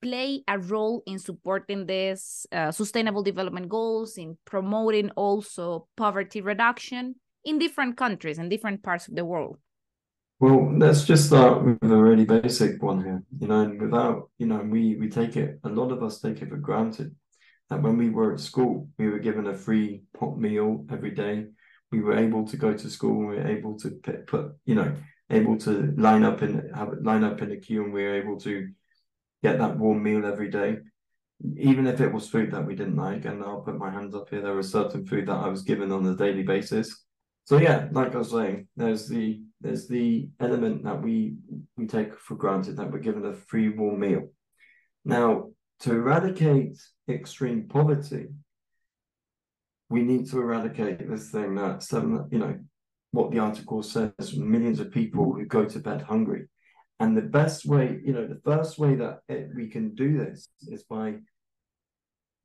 play 0.00 0.42
a 0.48 0.58
role 0.58 1.02
in 1.04 1.18
supporting 1.18 1.84
these 1.84 2.46
uh, 2.52 2.72
sustainable 2.72 3.22
development 3.22 3.68
goals, 3.68 4.16
in 4.16 4.38
promoting 4.46 5.10
also 5.10 5.86
poverty 5.94 6.40
reduction 6.40 7.16
in 7.44 7.58
different 7.58 7.98
countries 7.98 8.38
and 8.38 8.48
different 8.48 8.82
parts 8.82 9.08
of 9.08 9.14
the 9.14 9.26
world? 9.26 9.58
Well, 10.40 10.74
let's 10.74 11.04
just 11.04 11.26
start 11.26 11.62
with 11.62 11.92
a 11.92 11.96
really 11.96 12.24
basic 12.24 12.82
one 12.82 13.04
here. 13.04 13.22
You 13.38 13.48
know, 13.48 13.60
and 13.60 13.78
without, 13.78 14.30
you 14.38 14.46
know, 14.46 14.60
we 14.60 14.96
we 14.96 15.10
take 15.10 15.36
it, 15.36 15.60
a 15.64 15.68
lot 15.68 15.92
of 15.92 16.02
us 16.02 16.18
take 16.18 16.40
it 16.40 16.48
for 16.48 16.56
granted 16.56 17.14
that 17.68 17.82
when 17.82 17.98
we 17.98 18.08
were 18.08 18.32
at 18.32 18.40
school, 18.40 18.88
we 18.98 19.08
were 19.08 19.18
given 19.18 19.46
a 19.46 19.54
free 19.54 20.02
pot 20.18 20.38
meal 20.38 20.86
every 20.90 21.10
day. 21.10 21.48
We 21.92 22.00
were 22.00 22.16
able 22.16 22.46
to 22.48 22.56
go 22.56 22.72
to 22.72 22.88
school. 22.90 23.18
We 23.18 23.36
were 23.36 23.46
able 23.46 23.78
to 23.80 23.90
put, 24.26 24.52
you 24.64 24.76
know, 24.76 24.96
able 25.28 25.58
to 25.58 25.92
line 25.98 26.24
up 26.24 26.40
and 26.40 26.74
have 26.74 26.94
line 27.02 27.22
up 27.22 27.42
in 27.42 27.52
a 27.52 27.58
queue, 27.58 27.84
and 27.84 27.92
we 27.92 28.02
were 28.02 28.16
able 28.16 28.40
to 28.40 28.70
get 29.42 29.58
that 29.58 29.78
warm 29.78 30.02
meal 30.02 30.24
every 30.24 30.48
day, 30.48 30.78
even 31.58 31.86
if 31.86 32.00
it 32.00 32.14
was 32.14 32.30
food 32.30 32.50
that 32.52 32.66
we 32.66 32.74
didn't 32.74 32.96
like. 32.96 33.26
And 33.26 33.42
I'll 33.42 33.60
put 33.60 33.76
my 33.76 33.90
hands 33.90 34.14
up 34.14 34.30
here. 34.30 34.40
There 34.40 34.56
was 34.56 34.72
certain 34.72 35.04
food 35.04 35.26
that 35.28 35.44
I 35.44 35.48
was 35.48 35.64
given 35.64 35.92
on 35.92 36.06
a 36.06 36.16
daily 36.16 36.44
basis. 36.44 37.04
So 37.44 37.58
yeah, 37.58 37.88
like 37.92 38.14
I 38.14 38.18
was 38.18 38.30
saying, 38.30 38.68
there's 38.74 39.06
the 39.06 39.42
there's 39.60 39.88
the 39.88 40.28
element 40.40 40.84
that 40.84 41.02
we 41.02 41.34
we 41.76 41.86
take 41.86 42.18
for 42.18 42.34
granted 42.34 42.76
that 42.76 42.90
we're 42.90 42.98
given 42.98 43.26
a 43.26 43.34
free 43.34 43.68
warm 43.68 44.00
meal. 44.00 44.28
Now, 45.04 45.50
to 45.80 45.92
eradicate 45.92 46.78
extreme 47.08 47.68
poverty, 47.68 48.28
we 49.88 50.02
need 50.02 50.28
to 50.30 50.38
eradicate 50.38 51.08
this 51.08 51.30
thing 51.30 51.56
that 51.56 51.82
seven, 51.82 52.28
you 52.30 52.38
know, 52.38 52.58
what 53.12 53.30
the 53.30 53.38
article 53.38 53.82
says, 53.82 54.36
millions 54.36 54.80
of 54.80 54.92
people 54.92 55.32
who 55.32 55.44
go 55.44 55.64
to 55.64 55.78
bed 55.78 56.02
hungry. 56.02 56.48
And 57.00 57.16
the 57.16 57.22
best 57.22 57.64
way, 57.64 57.98
you 58.04 58.12
know, 58.12 58.26
the 58.26 58.40
first 58.44 58.78
way 58.78 58.94
that 58.96 59.20
it, 59.28 59.48
we 59.54 59.68
can 59.68 59.94
do 59.94 60.18
this 60.18 60.48
is 60.68 60.84
by 60.84 61.14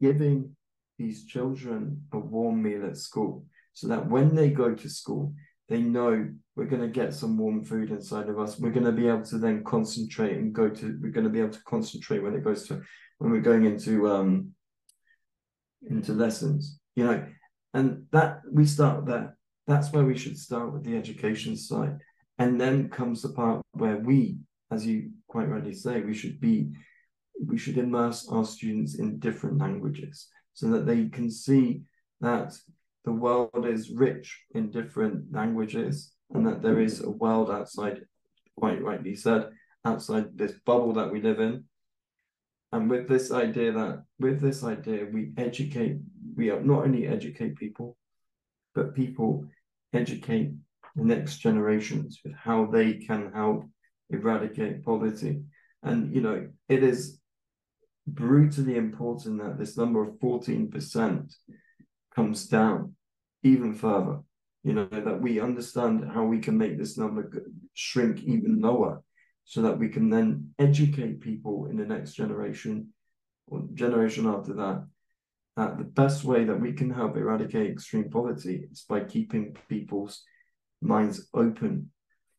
giving 0.01 0.55
these 0.97 1.25
children 1.25 2.03
a 2.13 2.17
warm 2.17 2.63
meal 2.63 2.85
at 2.85 2.97
school 2.97 3.45
so 3.73 3.87
that 3.87 4.09
when 4.09 4.33
they 4.33 4.49
go 4.49 4.73
to 4.73 4.89
school, 4.89 5.33
they 5.69 5.81
know 5.81 6.29
we're 6.55 6.65
going 6.65 6.81
to 6.81 6.87
get 6.87 7.13
some 7.13 7.37
warm 7.37 7.63
food 7.63 7.89
inside 7.89 8.29
of 8.29 8.39
us. 8.39 8.59
We're 8.59 8.71
going 8.71 8.85
to 8.85 8.91
be 8.91 9.07
able 9.07 9.25
to 9.25 9.37
then 9.37 9.63
concentrate 9.63 10.37
and 10.37 10.53
go 10.53 10.69
to, 10.69 10.99
we're 11.01 11.11
going 11.11 11.25
to 11.25 11.29
be 11.29 11.39
able 11.39 11.53
to 11.53 11.63
concentrate 11.63 12.19
when 12.19 12.35
it 12.35 12.43
goes 12.43 12.67
to, 12.67 12.81
when 13.17 13.31
we're 13.31 13.41
going 13.41 13.65
into, 13.65 14.09
um, 14.09 14.51
into 15.89 16.13
lessons, 16.13 16.79
you 16.95 17.03
know, 17.03 17.25
and 17.73 18.05
that 18.11 18.41
we 18.51 18.65
start 18.65 19.05
there. 19.05 19.37
That's 19.67 19.91
where 19.91 20.05
we 20.05 20.17
should 20.17 20.37
start 20.37 20.71
with 20.71 20.83
the 20.83 20.95
education 20.95 21.57
side. 21.57 21.97
And 22.37 22.59
then 22.61 22.89
comes 22.89 23.21
the 23.21 23.29
part 23.29 23.61
where 23.71 23.97
we, 23.97 24.37
as 24.71 24.85
you 24.85 25.11
quite 25.27 25.49
rightly 25.49 25.73
say, 25.73 26.01
we 26.01 26.13
should 26.13 26.39
be, 26.39 26.69
we 27.43 27.57
should 27.57 27.77
immerse 27.77 28.27
our 28.29 28.45
students 28.45 28.95
in 28.95 29.19
different 29.19 29.57
languages 29.57 30.27
so 30.53 30.69
that 30.69 30.85
they 30.85 31.07
can 31.09 31.29
see 31.29 31.81
that 32.21 32.53
the 33.05 33.11
world 33.11 33.65
is 33.65 33.91
rich 33.91 34.43
in 34.55 34.71
different 34.71 35.31
languages 35.31 36.11
and 36.33 36.45
that 36.47 36.61
there 36.61 36.79
is 36.79 37.01
a 37.01 37.09
world 37.09 37.51
outside, 37.51 38.01
quite 38.57 38.81
rightly 38.81 39.15
said, 39.15 39.49
outside 39.85 40.35
this 40.37 40.53
bubble 40.65 40.93
that 40.93 41.11
we 41.11 41.21
live 41.21 41.39
in. 41.39 41.63
And 42.71 42.89
with 42.89 43.07
this 43.07 43.31
idea 43.31 43.71
that, 43.71 44.03
with 44.19 44.41
this 44.41 44.63
idea, 44.63 45.07
we 45.11 45.31
educate, 45.37 45.97
we 46.35 46.47
not 46.47 46.83
only 46.83 47.07
educate 47.07 47.55
people, 47.55 47.95
but 48.73 48.95
people 48.95 49.45
educate 49.93 50.51
the 50.95 51.03
next 51.03 51.37
generations 51.37 52.19
with 52.23 52.33
how 52.33 52.65
they 52.65 52.95
can 52.95 53.31
help 53.33 53.65
eradicate 54.09 54.83
poverty. 54.83 55.43
And, 55.83 56.13
you 56.13 56.21
know, 56.21 56.47
it 56.67 56.83
is 56.83 57.19
brutally 58.07 58.77
important 58.77 59.41
that 59.41 59.57
this 59.57 59.77
number 59.77 60.03
of 60.03 60.15
14% 60.19 61.33
comes 62.15 62.47
down 62.47 62.95
even 63.43 63.73
further. 63.73 64.19
you 64.63 64.73
know, 64.73 64.87
that 64.91 65.21
we 65.21 65.39
understand 65.39 66.09
how 66.11 66.23
we 66.25 66.39
can 66.39 66.57
make 66.57 66.77
this 66.77 66.97
number 66.97 67.29
shrink 67.73 68.23
even 68.23 68.59
lower 68.59 69.03
so 69.43 69.61
that 69.61 69.77
we 69.77 69.89
can 69.89 70.09
then 70.09 70.49
educate 70.57 71.21
people 71.21 71.67
in 71.67 71.77
the 71.77 71.85
next 71.85 72.13
generation 72.13 72.91
or 73.47 73.63
generation 73.75 74.25
after 74.25 74.53
that 74.53 74.83
that 75.55 75.77
the 75.77 75.83
best 75.83 76.23
way 76.23 76.43
that 76.43 76.59
we 76.59 76.73
can 76.73 76.89
help 76.89 77.15
eradicate 77.15 77.71
extreme 77.71 78.09
poverty 78.09 78.67
is 78.71 78.81
by 78.81 78.99
keeping 79.01 79.55
people's 79.69 80.23
minds 80.81 81.29
open 81.33 81.89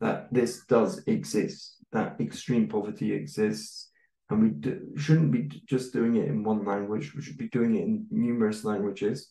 that 0.01 0.33
this 0.33 0.65
does 0.67 1.03
exist, 1.07 1.77
that 1.93 2.17
extreme 2.21 2.69
poverty 2.69 3.15
exists, 3.15 3.91
and 4.29 4.43
we 4.43 4.51
do, 4.51 4.81
shouldn't 4.97 5.33
be 5.33 5.63
just 5.67 5.93
doing 5.93 6.17
it 6.17 6.29
in 6.29 6.43
one 6.43 6.65
language. 6.65 7.15
We 7.15 7.23
should 7.23 7.39
be 7.39 7.49
doing 7.49 7.77
it 7.77 7.85
in 7.85 8.07
numerous 8.11 8.65
languages, 8.65 9.31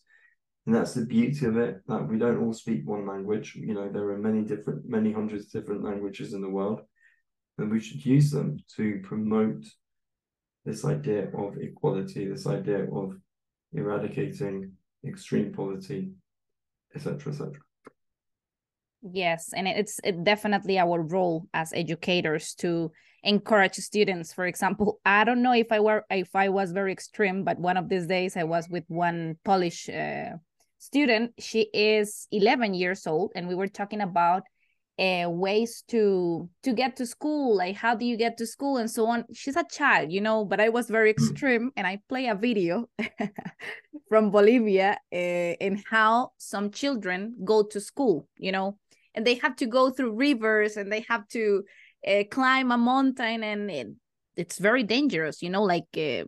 and 0.66 0.74
that's 0.74 0.94
the 0.94 1.06
beauty 1.06 1.46
of 1.46 1.56
it. 1.56 1.80
That 1.86 2.08
we 2.08 2.18
don't 2.18 2.42
all 2.42 2.52
speak 2.52 2.82
one 2.84 3.06
language. 3.06 3.54
You 3.54 3.74
know, 3.74 3.88
there 3.88 4.10
are 4.10 4.18
many 4.18 4.42
different, 4.42 4.88
many 4.88 5.12
hundreds 5.12 5.46
of 5.46 5.52
different 5.52 5.84
languages 5.84 6.34
in 6.34 6.40
the 6.40 6.50
world, 6.50 6.80
and 7.58 7.70
we 7.70 7.80
should 7.80 8.04
use 8.04 8.32
them 8.32 8.58
to 8.76 9.00
promote 9.04 9.64
this 10.64 10.84
idea 10.84 11.28
of 11.36 11.56
equality, 11.58 12.26
this 12.26 12.46
idea 12.46 12.84
of 12.92 13.16
eradicating 13.72 14.72
extreme 15.06 15.52
poverty, 15.52 16.10
etc., 16.94 17.32
etc. 17.32 17.52
Yes, 19.02 19.50
and 19.54 19.68
it's 19.68 20.00
it 20.02 20.24
definitely 20.24 20.80
our 20.80 21.00
role 21.00 21.46
as 21.54 21.72
educators 21.72 22.54
to 22.54 22.90
encourage 23.22 23.76
students. 23.76 24.32
For 24.32 24.46
example, 24.46 24.98
I 25.04 25.22
don't 25.22 25.42
know 25.42 25.52
if 25.52 25.70
I 25.70 25.78
were 25.78 26.04
if 26.10 26.34
I 26.34 26.48
was 26.48 26.72
very 26.72 26.90
extreme, 26.90 27.44
but 27.44 27.60
one 27.60 27.76
of 27.76 27.88
these 27.88 28.08
days 28.08 28.36
I 28.36 28.42
was 28.42 28.68
with 28.68 28.82
one 28.88 29.38
Polish 29.44 29.88
uh, 29.88 30.38
student. 30.86 31.32
She 31.38 31.68
is 31.74 32.28
11 32.30 32.74
years 32.74 33.06
old, 33.06 33.32
and 33.34 33.48
we 33.48 33.54
were 33.54 33.68
talking 33.68 34.00
about 34.00 34.42
uh, 34.98 35.28
ways 35.28 35.84
to 35.88 36.48
to 36.62 36.72
get 36.72 36.96
to 36.96 37.04
school 37.04 37.54
like 37.54 37.76
how 37.76 37.94
do 37.94 38.06
you 38.06 38.16
get 38.16 38.38
to 38.38 38.46
school 38.46 38.78
and 38.78 38.90
so 38.90 39.06
on 39.06 39.24
she's 39.34 39.56
a 39.56 39.64
child 39.70 40.10
you 40.10 40.22
know 40.22 40.42
but 40.42 40.58
i 40.58 40.70
was 40.70 40.88
very 40.88 41.12
hmm. 41.12 41.22
extreme 41.22 41.70
and 41.76 41.86
i 41.86 42.00
play 42.08 42.28
a 42.28 42.34
video 42.34 42.88
from 44.08 44.30
bolivia 44.30 44.98
uh, 45.12 45.54
in 45.60 45.82
how 45.90 46.30
some 46.38 46.70
children 46.70 47.36
go 47.44 47.62
to 47.62 47.78
school 47.78 48.26
you 48.38 48.50
know 48.50 48.78
and 49.14 49.26
they 49.26 49.34
have 49.34 49.54
to 49.54 49.66
go 49.66 49.90
through 49.90 50.12
rivers 50.14 50.78
and 50.78 50.90
they 50.90 51.04
have 51.06 51.28
to 51.28 51.62
uh, 52.06 52.22
climb 52.30 52.72
a 52.72 52.78
mountain 52.78 53.42
and 53.42 53.96
it's 54.36 54.58
very 54.58 54.82
dangerous 54.82 55.42
you 55.42 55.50
know 55.50 55.62
like 55.62 55.86
uh, 55.96 56.24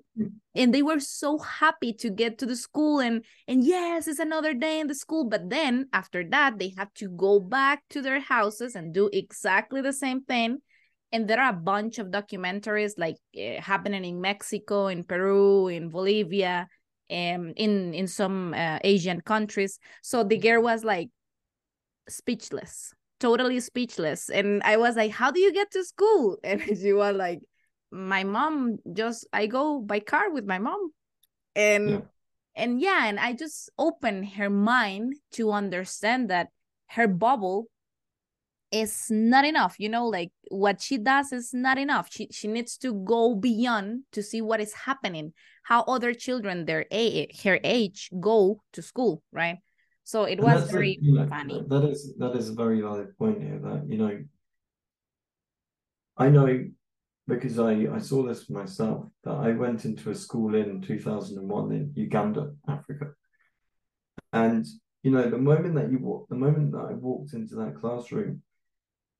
and 0.54 0.74
they 0.74 0.82
were 0.82 0.98
so 0.98 1.38
happy 1.38 1.92
to 1.92 2.10
get 2.10 2.38
to 2.38 2.46
the 2.46 2.56
school 2.56 3.00
and 3.00 3.24
and 3.46 3.64
yes 3.64 4.08
it's 4.08 4.18
another 4.18 4.54
day 4.54 4.80
in 4.80 4.86
the 4.86 4.94
school 4.94 5.24
but 5.24 5.48
then 5.48 5.86
after 5.92 6.24
that 6.28 6.58
they 6.58 6.72
have 6.76 6.92
to 6.94 7.08
go 7.08 7.38
back 7.38 7.82
to 7.90 8.02
their 8.02 8.20
houses 8.20 8.74
and 8.74 8.94
do 8.94 9.08
exactly 9.12 9.80
the 9.80 9.92
same 9.92 10.22
thing. 10.22 10.58
And 11.10 11.26
there 11.26 11.40
are 11.40 11.50
a 11.50 11.56
bunch 11.56 11.98
of 11.98 12.08
documentaries 12.08 12.92
like 12.98 13.16
uh, 13.34 13.62
happening 13.62 14.04
in 14.04 14.20
mexico 14.20 14.88
in 14.88 15.04
peru 15.04 15.68
in 15.68 15.88
bolivia 15.88 16.66
um, 17.10 17.52
in 17.56 17.94
in 17.94 18.06
some 18.06 18.52
uh, 18.54 18.78
asian 18.84 19.20
countries. 19.20 19.78
So 20.02 20.24
the 20.24 20.38
girl 20.38 20.62
was 20.62 20.84
like 20.84 21.08
speechless 22.08 22.92
totally 23.20 23.58
speechless. 23.60 24.28
And 24.30 24.62
i 24.64 24.76
was 24.76 24.96
like 24.96 25.12
how 25.12 25.30
do 25.30 25.40
you 25.40 25.52
get 25.52 25.70
to 25.72 25.84
school? 25.84 26.38
And 26.44 26.62
she 26.62 26.92
was 26.92 27.16
like 27.16 27.40
my 27.90 28.24
mom 28.24 28.78
just 28.92 29.26
i 29.32 29.46
go 29.46 29.80
by 29.80 30.00
car 30.00 30.30
with 30.30 30.44
my 30.44 30.58
mom. 30.58 30.92
And 31.54 31.90
yeah. 31.90 32.00
and 32.54 32.80
yeah 32.80 33.06
and 33.06 33.18
i 33.18 33.32
just 33.32 33.70
open 33.78 34.22
her 34.22 34.50
mind 34.50 35.14
to 35.32 35.50
understand 35.50 36.30
that 36.30 36.48
her 36.88 37.08
bubble 37.08 37.66
is 38.70 39.06
not 39.10 39.44
enough 39.44 39.76
you 39.78 39.88
know 39.88 40.06
like 40.06 40.30
what 40.50 40.80
she 40.80 40.98
does 40.98 41.32
is 41.32 41.52
not 41.52 41.78
enough. 41.78 42.08
She 42.10 42.28
she 42.30 42.48
needs 42.48 42.76
to 42.78 42.92
go 42.92 43.34
beyond 43.34 44.04
to 44.12 44.22
see 44.22 44.40
what 44.40 44.60
is 44.60 44.72
happening 44.72 45.32
how 45.62 45.82
other 45.82 46.14
children 46.14 46.64
their 46.64 46.86
age 46.90 47.42
her 47.42 47.60
age 47.64 48.10
go 48.20 48.62
to 48.72 48.82
school 48.82 49.22
right? 49.32 49.58
So 50.04 50.24
it 50.24 50.40
was 50.40 50.70
very 50.70 50.98
a, 51.02 51.04
know, 51.04 51.28
funny. 51.28 51.62
that 51.68 51.84
is 51.84 52.14
that 52.16 52.34
is 52.34 52.48
a 52.48 52.54
very 52.54 52.80
valid 52.80 53.16
point 53.18 53.42
here 53.42 53.60
that 53.62 53.84
you 53.88 53.98
know 53.98 54.18
i 56.16 56.28
know 56.30 56.46
because 57.28 57.58
I, 57.58 57.86
I 57.94 57.98
saw 57.98 58.22
this 58.22 58.44
for 58.44 58.54
myself 58.54 59.04
that 59.24 59.34
I 59.34 59.52
went 59.52 59.84
into 59.84 60.10
a 60.10 60.14
school 60.14 60.54
in 60.54 60.80
2001 60.80 61.72
in 61.72 61.92
Uganda, 61.94 62.52
Africa. 62.66 63.10
And, 64.32 64.66
you 65.02 65.10
know, 65.10 65.28
the 65.28 65.36
moment 65.36 65.74
that 65.74 65.92
you 65.92 65.98
walk, 65.98 66.28
the 66.30 66.36
moment 66.36 66.72
that 66.72 66.86
I 66.88 66.94
walked 66.94 67.34
into 67.34 67.54
that 67.56 67.76
classroom 67.78 68.42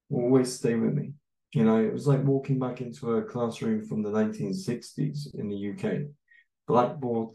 will 0.09 0.25
always 0.25 0.53
stay 0.53 0.75
with 0.75 0.94
me. 0.94 1.12
You 1.53 1.64
know, 1.64 1.83
it 1.83 1.92
was 1.92 2.07
like 2.07 2.25
walking 2.25 2.59
back 2.59 2.81
into 2.81 3.16
a 3.16 3.23
classroom 3.23 3.85
from 3.85 4.03
the 4.03 4.11
1960s 4.11 5.35
in 5.38 5.51
the 5.51 5.73
UK. 5.73 6.09
Blackboard, 6.66 7.35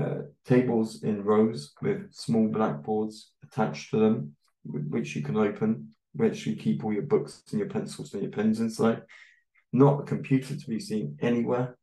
uh, 0.00 0.22
tables 0.46 1.02
in 1.02 1.24
rows 1.24 1.72
with 1.82 2.12
small 2.12 2.46
blackboards 2.46 3.32
attached 3.42 3.90
to 3.90 3.98
them, 3.98 4.36
which 4.64 5.16
you 5.16 5.22
can 5.22 5.36
open, 5.36 5.88
which 6.14 6.46
you 6.46 6.54
keep 6.54 6.84
all 6.84 6.92
your 6.92 7.02
books 7.02 7.42
and 7.50 7.58
your 7.58 7.68
pencils 7.68 8.12
and 8.12 8.22
your 8.22 8.32
pens 8.32 8.60
inside 8.60 9.02
not 9.72 10.00
a 10.00 10.04
computer 10.04 10.56
to 10.56 10.68
be 10.68 10.80
seen 10.80 11.18
anywhere, 11.20 11.76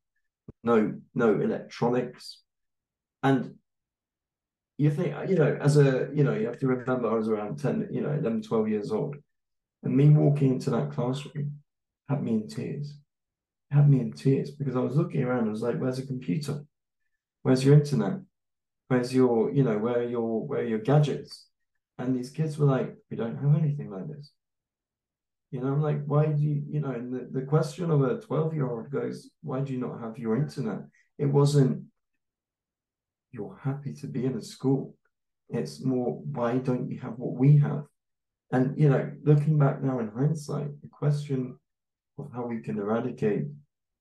no, 0.64 0.94
no 1.16 1.40
electronics. 1.40 2.42
And 3.24 3.56
you 4.78 4.92
think, 4.92 5.16
you 5.30 5.36
know, 5.36 5.58
as 5.62 5.78
a, 5.78 6.10
you 6.14 6.24
know, 6.24 6.34
you 6.34 6.46
have 6.48 6.60
to 6.60 6.68
remember 6.68 7.10
I 7.10 7.16
was 7.16 7.28
around 7.28 7.60
10, 7.60 7.90
you 7.92 8.02
know, 8.02 8.12
11, 8.12 8.44
12 8.44 8.70
years 8.70 8.92
old. 8.92 9.18
And 9.84 9.96
me 9.96 10.10
walking 10.10 10.54
into 10.54 10.70
that 10.72 10.92
classroom 10.92 11.60
had 12.08 12.24
me 12.24 12.34
in 12.34 12.48
tears. 12.48 12.98
Had 13.72 13.90
me 13.90 14.00
in 14.00 14.14
tears 14.14 14.52
because 14.52 14.76
I 14.76 14.80
was 14.80 14.96
looking 14.96 15.24
around. 15.24 15.48
I 15.48 15.52
was 15.52 15.62
like, 15.62 15.78
"Where's 15.78 16.00
a 16.00 16.06
computer? 16.06 16.66
Where's 17.44 17.64
your 17.64 17.76
internet? 17.76 18.20
Where's 18.88 19.14
your, 19.14 19.52
you 19.52 19.64
know, 19.64 19.78
where 19.78 20.00
are 20.00 20.10
your 20.10 20.46
where 20.46 20.62
are 20.62 20.68
your 20.68 20.80
gadgets?" 20.80 21.48
And 21.98 22.16
these 22.16 22.32
kids 22.32 22.58
were 22.58 22.66
like, 22.66 22.98
"We 23.12 23.18
don't 23.18 23.38
have 23.38 23.56
anything 23.56 23.92
like 23.92 24.08
this." 24.08 24.32
You 25.52 25.62
know, 25.62 25.68
I'm 25.68 25.82
like, 25.82 26.04
why 26.06 26.28
do 26.28 26.42
you, 26.42 26.64
you 26.70 26.80
know, 26.80 26.92
and 26.92 27.14
the, 27.14 27.28
the 27.40 27.46
question 27.46 27.90
of 27.90 28.02
a 28.04 28.20
12 28.20 28.54
year 28.54 28.70
old 28.70 28.92
goes, 28.92 29.30
why 29.42 29.62
do 29.62 29.74
you 29.74 29.80
not 29.80 30.00
have 30.00 30.18
your 30.18 30.36
internet? 30.36 30.82
It 31.18 31.26
wasn't, 31.26 31.84
you're 33.32 33.60
happy 33.62 33.94
to 33.94 34.08
be 34.08 34.26
in 34.26 34.38
a 34.38 34.42
school. 34.42 34.96
It's 35.50 35.84
more, 35.84 36.22
why 36.24 36.58
don't 36.58 36.90
you 36.90 37.00
have 37.00 37.14
what 37.18 37.34
we 37.34 37.58
have? 37.58 37.86
And, 38.52 38.78
you 38.80 38.90
know, 38.90 39.12
looking 39.24 39.58
back 39.58 39.82
now 39.82 40.00
in 40.00 40.10
hindsight, 40.10 40.82
the 40.82 40.90
question 40.92 41.58
of 42.18 42.30
how 42.34 42.46
we 42.46 42.62
can 42.62 42.78
eradicate 42.78 43.46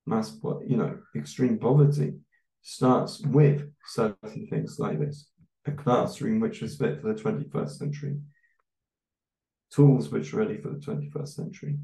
mass, 0.07 0.39
you 0.67 0.77
know, 0.77 0.99
extreme 1.17 1.59
poverty 1.59 2.15
starts 2.63 3.21
with 3.21 3.71
certain 3.87 4.47
things 4.49 4.79
like 4.79 4.99
this 4.99 5.31
a 5.69 5.73
classroom 5.73 6.41
which 6.41 6.63
is 6.63 6.77
fit 6.77 7.01
for 7.01 7.13
the 7.13 7.21
21st 7.23 7.71
century, 7.71 8.17
tools 9.70 10.11
which 10.11 10.33
are 10.33 10.38
ready 10.38 10.57
for 10.59 10.70
the 10.70 10.78
21st 10.78 11.28
century, 11.28 11.78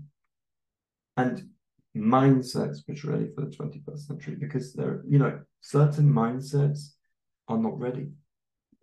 and 1.16 1.48
mindsets 1.96 2.78
which 2.86 3.04
are 3.04 3.12
ready 3.12 3.28
for 3.34 3.42
the 3.42 3.56
21st 3.56 4.06
century 4.06 4.34
because 4.34 4.72
there, 4.72 5.02
you 5.08 5.18
know, 5.18 5.40
certain 5.60 6.12
mindsets 6.12 6.94
are 7.48 7.58
not 7.58 7.78
ready, 7.78 8.08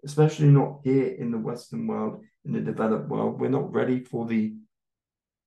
especially 0.05 0.47
not 0.47 0.79
here 0.83 1.07
in 1.07 1.31
the 1.31 1.37
Western 1.37 1.87
world, 1.87 2.21
in 2.45 2.53
the 2.53 2.61
developed 2.61 3.09
world. 3.09 3.39
We're 3.39 3.49
not 3.49 3.73
ready 3.73 4.03
for 4.03 4.25
the, 4.25 4.53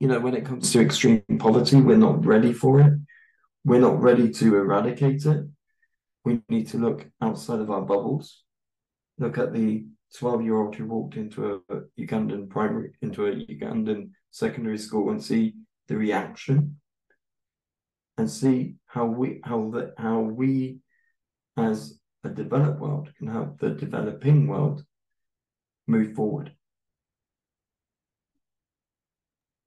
you 0.01 0.09
know, 0.09 0.21
when 0.21 0.35
it 0.35 0.45
comes 0.45 0.73
to 0.73 0.81
extreme 0.81 1.23
poverty, 1.39 1.81
we're 1.81 1.97
not 1.97 2.25
ready 2.25 2.53
for 2.53 2.81
it. 2.81 2.93
We're 3.65 3.81
not 3.81 4.01
ready 4.01 4.31
to 4.31 4.57
eradicate 4.57 5.25
it. 5.25 5.47
We 6.25 6.43
need 6.49 6.69
to 6.69 6.79
look 6.79 7.07
outside 7.21 7.61
of 7.61 7.71
our 7.71 7.83
bubbles, 7.83 8.43
look 9.19 9.39
at 9.39 9.53
the 9.53 9.87
12 10.15 10.43
year 10.43 10.57
old 10.57 10.75
who 10.75 10.87
walked 10.87 11.17
into 11.17 11.63
a 11.69 11.81
Ugandan 12.01 12.49
primary, 12.49 12.93
into 13.03 13.27
a 13.27 13.33
Ugandan 13.33 14.11
secondary 14.31 14.79
school 14.79 15.11
and 15.11 15.23
see 15.23 15.55
the 15.89 15.97
reaction 15.97 16.77
and 18.17 18.31
see 18.31 18.77
how 18.87 19.07
we, 19.07 19.41
how 19.45 19.71
the, 19.71 19.93
how 19.99 20.21
we 20.21 20.79
as 21.57 21.99
a 22.23 22.29
developed 22.29 22.81
world 22.81 23.11
can 23.19 23.27
help 23.27 23.59
the 23.59 23.71
developing 23.71 24.47
world 24.47 24.85
move 25.87 26.15
forward. 26.15 26.53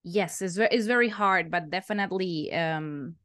Yes, 0.04 0.42
it's 0.42 0.56
very, 0.56 0.70
it's 0.72 0.88
very 0.88 1.10
hard, 1.10 1.52
but 1.52 1.70
definitely, 1.70 2.54
um, 2.54 3.16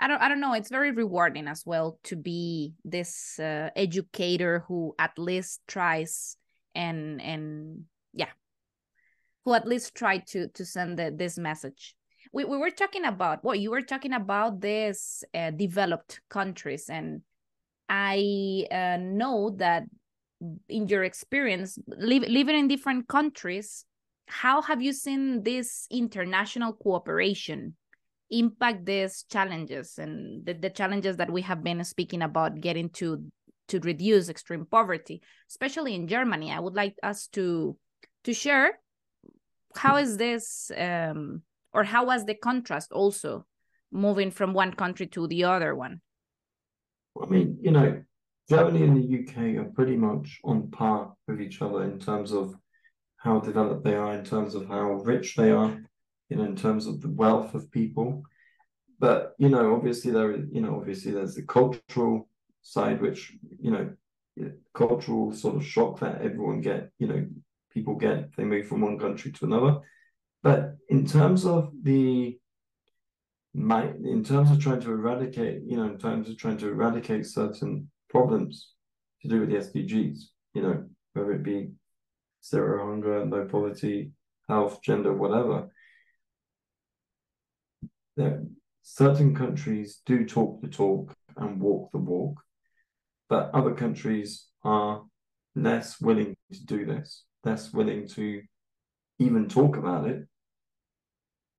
I 0.00 0.08
don't, 0.08 0.20
I 0.20 0.28
don't 0.28 0.40
know. 0.40 0.54
It's 0.54 0.70
very 0.70 0.90
rewarding 0.90 1.46
as 1.46 1.64
well 1.64 2.00
to 2.04 2.16
be 2.16 2.74
this 2.84 3.38
uh, 3.38 3.70
educator 3.76 4.64
who 4.66 4.96
at 4.98 5.16
least 5.16 5.60
tries 5.68 6.36
and 6.74 7.20
and 7.20 7.84
yeah. 8.12 8.30
Who 9.44 9.54
at 9.54 9.66
least 9.66 9.94
tried 9.94 10.26
to 10.28 10.48
to 10.48 10.64
send 10.64 10.98
the, 10.98 11.12
this 11.14 11.38
message. 11.38 11.94
We, 12.32 12.44
we 12.44 12.56
were 12.56 12.70
talking 12.70 13.04
about 13.04 13.44
well 13.44 13.54
you 13.54 13.70
were 13.70 13.82
talking 13.82 14.12
about 14.12 14.60
this 14.60 15.22
uh, 15.34 15.50
developed 15.50 16.20
countries 16.30 16.88
and 16.88 17.20
i 17.88 18.64
uh, 18.72 18.96
know 18.98 19.54
that 19.58 19.84
in 20.68 20.88
your 20.88 21.04
experience 21.04 21.78
live, 21.86 22.22
living 22.22 22.56
in 22.56 22.66
different 22.66 23.08
countries 23.08 23.84
how 24.26 24.62
have 24.62 24.82
you 24.82 24.92
seen 24.92 25.42
this 25.42 25.86
international 25.90 26.72
cooperation 26.72 27.76
impact 28.30 28.84
these 28.86 29.24
challenges 29.30 29.98
and 29.98 30.44
the, 30.46 30.54
the 30.54 30.70
challenges 30.70 31.16
that 31.16 31.30
we 31.30 31.42
have 31.42 31.62
been 31.62 31.84
speaking 31.84 32.22
about 32.22 32.60
getting 32.60 32.88
to 32.88 33.22
to 33.68 33.80
reduce 33.80 34.28
extreme 34.28 34.66
poverty 34.66 35.22
especially 35.50 35.94
in 35.94 36.08
germany 36.08 36.52
i 36.52 36.58
would 36.58 36.74
like 36.74 36.94
us 37.02 37.26
to 37.28 37.76
to 38.24 38.32
share 38.32 38.78
how 39.76 39.96
is 39.96 40.16
this 40.16 40.70
um 40.76 41.42
or 41.72 41.84
how 41.84 42.06
was 42.06 42.24
the 42.24 42.34
contrast 42.34 42.92
also 42.92 43.44
moving 43.90 44.30
from 44.30 44.52
one 44.52 44.72
country 44.72 45.06
to 45.06 45.26
the 45.26 45.44
other 45.44 45.74
one 45.74 46.00
i 47.22 47.26
mean 47.26 47.58
you 47.60 47.70
know 47.70 48.02
germany 48.48 48.82
and 48.82 48.96
the 48.96 49.20
uk 49.20 49.36
are 49.36 49.70
pretty 49.72 49.96
much 49.96 50.40
on 50.44 50.70
par 50.70 51.14
with 51.26 51.40
each 51.40 51.62
other 51.62 51.84
in 51.84 51.98
terms 51.98 52.32
of 52.32 52.54
how 53.24 53.40
developed 53.40 53.84
they 53.84 53.94
are, 53.94 54.12
in 54.14 54.24
terms 54.24 54.54
of 54.54 54.68
how 54.68 54.92
rich 55.02 55.34
they 55.34 55.50
are, 55.50 55.82
you 56.28 56.36
know, 56.36 56.44
in 56.44 56.54
terms 56.54 56.86
of 56.86 57.00
the 57.00 57.10
wealth 57.10 57.54
of 57.54 57.70
people. 57.70 58.22
But 59.00 59.34
you 59.38 59.48
know, 59.48 59.74
obviously 59.74 60.12
there 60.12 60.30
is, 60.32 60.46
you 60.52 60.60
know, 60.60 60.76
obviously 60.76 61.10
there's 61.10 61.34
the 61.34 61.42
cultural 61.42 62.28
side, 62.64 63.00
which 63.00 63.32
you 63.60 63.70
know, 63.70 64.50
cultural 64.74 65.32
sort 65.32 65.54
of 65.54 65.64
shock 65.64 66.00
that 66.00 66.20
everyone 66.22 66.60
get, 66.60 66.90
you 66.98 67.06
know, 67.06 67.24
people 67.70 67.94
get 67.94 68.34
they 68.36 68.44
move 68.44 68.66
from 68.66 68.80
one 68.80 68.98
country 68.98 69.30
to 69.30 69.44
another. 69.44 69.78
But 70.42 70.76
in 70.88 71.06
terms 71.06 71.46
of 71.46 71.70
the 71.82 72.38
my 73.54 73.92
in 74.04 74.24
terms 74.24 74.50
of 74.50 74.58
trying 74.58 74.80
to 74.80 74.90
eradicate, 74.90 75.62
you 75.64 75.76
know, 75.76 75.84
in 75.84 75.98
terms 75.98 76.28
of 76.28 76.36
trying 76.36 76.58
to 76.58 76.68
eradicate 76.68 77.26
certain 77.26 77.88
problems 78.10 78.72
to 79.22 79.28
do 79.28 79.40
with 79.40 79.50
the 79.50 79.56
SDGs, 79.56 80.18
you 80.54 80.62
know, 80.62 80.84
whether 81.12 81.32
it 81.32 81.44
be 81.44 81.70
zero 82.44 82.86
hunger, 82.86 83.24
no 83.24 83.44
poverty, 83.44 84.12
health, 84.48 84.82
gender, 84.82 85.12
whatever. 85.12 85.70
Certain 88.82 89.34
countries 89.34 90.02
do 90.04 90.26
talk 90.26 90.60
the 90.60 90.68
talk 90.68 91.14
and 91.36 91.60
walk 91.60 91.90
the 91.92 91.98
walk, 91.98 92.40
but 93.28 93.50
other 93.54 93.74
countries 93.74 94.46
are 94.62 95.02
less 95.54 96.00
willing 96.00 96.36
to 96.52 96.64
do 96.64 96.84
this, 96.84 97.24
less 97.44 97.72
willing 97.72 98.08
to 98.08 98.42
even 99.18 99.48
talk 99.48 99.76
about 99.76 100.06
it. 100.08 100.26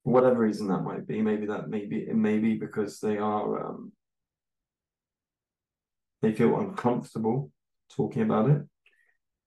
For 0.03 0.13
whatever 0.13 0.39
reason 0.39 0.67
that 0.67 0.83
might 0.83 1.07
be, 1.07 1.21
maybe 1.21 1.47
that 1.47 1.69
maybe 1.69 1.97
it 1.97 2.15
may 2.15 2.37
be 2.37 2.55
because 2.55 2.99
they 2.99 3.17
are 3.17 3.69
um, 3.69 3.91
they 6.21 6.33
feel 6.33 6.59
uncomfortable 6.59 7.51
talking 7.95 8.21
about 8.21 8.49
it. 8.49 8.61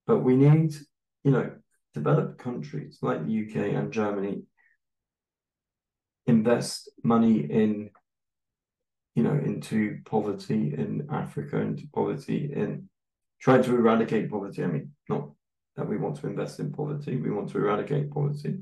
But 0.07 0.20
we 0.20 0.37
need 0.37 0.74
you 1.24 1.31
know, 1.31 1.50
developed 1.94 2.38
countries 2.38 2.98
like 3.02 3.26
the 3.26 3.33
UK 3.33 3.74
and 3.74 3.92
Germany 3.92 4.42
invest 6.26 6.90
money 7.02 7.40
in, 7.40 7.90
you 9.18 9.24
know, 9.24 9.35
into 9.35 9.98
poverty 10.04 10.72
in 10.78 11.09
Africa, 11.11 11.59
into 11.59 11.88
poverty 11.92 12.52
in 12.54 12.88
trying 13.40 13.64
to 13.64 13.74
eradicate 13.74 14.31
poverty. 14.31 14.62
I 14.62 14.68
mean, 14.68 14.92
not 15.09 15.31
that 15.74 15.88
we 15.88 15.96
want 15.96 16.20
to 16.20 16.28
invest 16.28 16.61
in 16.61 16.72
poverty, 16.72 17.16
we 17.16 17.33
want 17.33 17.50
to 17.50 17.59
eradicate 17.59 18.12
poverty. 18.12 18.59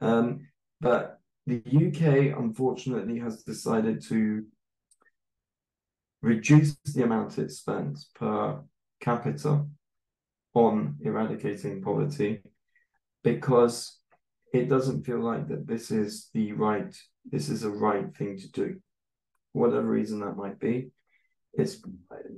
Um, 0.00 0.48
but 0.80 1.20
the 1.46 1.60
UK, 1.66 2.34
unfortunately, 2.34 3.18
has 3.18 3.42
decided 3.42 4.02
to 4.04 4.46
reduce 6.22 6.78
the 6.94 7.02
amount 7.02 7.36
it 7.36 7.50
spends 7.50 8.08
per 8.14 8.58
capita 9.02 9.66
on 10.54 10.96
eradicating 11.02 11.82
poverty 11.82 12.40
because 13.22 13.98
it 14.54 14.66
doesn't 14.70 15.04
feel 15.04 15.20
like 15.20 15.46
that 15.48 15.66
this 15.66 15.90
is 15.90 16.30
the 16.32 16.52
right 16.52 16.96
this 17.30 17.50
is 17.50 17.64
a 17.64 17.70
right 17.70 18.16
thing 18.16 18.38
to 18.38 18.50
do 18.50 18.80
whatever 19.52 19.86
reason 19.86 20.20
that 20.20 20.36
might 20.36 20.58
be. 20.58 20.90
It's 21.54 21.78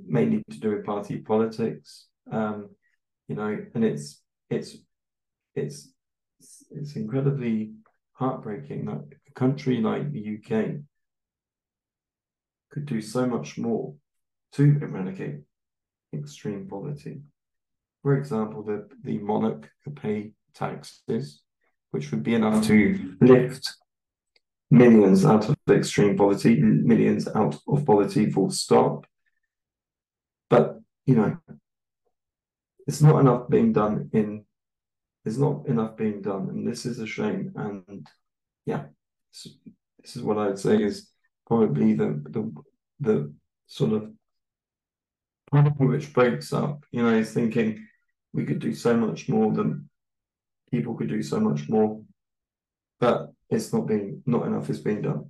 mainly 0.05 0.43
to 0.49 0.59
do 0.59 0.71
with 0.71 0.85
party 0.85 1.17
politics 1.17 2.07
um 2.31 2.69
you 3.27 3.35
know 3.35 3.57
and 3.75 3.83
it's 3.83 4.21
it's 4.49 4.77
it's 5.55 5.89
it's 6.71 6.95
incredibly 6.95 7.73
heartbreaking 8.13 8.85
that 8.85 9.03
a 9.27 9.31
country 9.33 9.77
like 9.81 10.11
the 10.11 10.37
UK 10.37 10.75
could 12.71 12.85
do 12.85 13.01
so 13.01 13.25
much 13.25 13.57
more 13.57 13.93
to 14.53 14.63
eradicate 14.81 15.41
extreme 16.13 16.67
poverty. 16.67 17.21
For 18.01 18.17
example, 18.17 18.63
the, 18.63 18.87
the 19.03 19.17
monarch 19.19 19.69
could 19.83 19.95
pay 19.95 20.33
taxes, 20.53 21.41
which 21.91 22.11
would 22.11 22.23
be 22.23 22.35
enough 22.35 22.65
to 22.67 23.15
lift 23.21 23.75
millions 24.73 25.23
out 25.23 25.47
of 25.47 25.55
extreme 25.69 26.17
poverty, 26.17 26.59
millions 26.59 27.27
out 27.27 27.55
of 27.67 27.85
poverty 27.85 28.29
full 28.29 28.49
stop. 28.49 29.05
But, 30.49 30.79
you 31.05 31.15
know, 31.15 31.37
it's 32.87 33.01
not 33.01 33.19
enough 33.19 33.49
being 33.49 33.71
done 33.71 34.09
in, 34.13 34.45
there's 35.23 35.37
not 35.37 35.67
enough 35.67 35.95
being 35.95 36.21
done. 36.21 36.49
And 36.49 36.67
this 36.67 36.85
is 36.85 36.99
a 36.99 37.07
shame. 37.07 37.53
And 37.55 38.07
yeah, 38.65 38.85
this, 39.31 40.15
is 40.15 40.21
what 40.21 40.37
I 40.37 40.47
would 40.47 40.59
say 40.59 40.81
is 40.81 41.09
probably 41.47 41.93
the, 41.93 42.21
the, 42.29 42.51
the 42.99 43.33
sort 43.67 43.93
of 43.93 44.11
problem 45.49 45.87
which 45.87 46.13
breaks 46.13 46.51
up, 46.51 46.83
you 46.91 47.03
know, 47.03 47.13
is 47.13 47.31
thinking, 47.31 47.87
we 48.33 48.43
could 48.43 48.59
do 48.59 48.73
so 48.73 48.97
much 48.97 49.29
more 49.29 49.53
than 49.53 49.87
people 50.71 50.95
could 50.95 51.09
do 51.09 51.21
so 51.21 51.39
much 51.39 51.69
more 51.69 52.01
but 53.03 53.32
it's 53.53 53.73
not 53.73 53.87
being 53.87 54.21
not 54.25 54.45
enough 54.45 54.69
is 54.69 54.79
being 54.79 55.01
done 55.01 55.25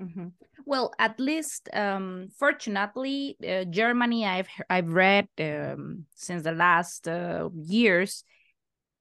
mm-hmm. 0.00 0.28
well 0.66 0.92
at 0.98 1.18
least 1.18 1.68
um, 1.72 2.28
fortunately 2.38 3.36
uh, 3.48 3.64
germany 3.64 4.26
i've 4.26 4.48
i've 4.68 4.92
read 4.92 5.28
um, 5.40 6.04
since 6.14 6.42
the 6.42 6.52
last 6.52 7.08
uh, 7.08 7.48
years 7.54 8.24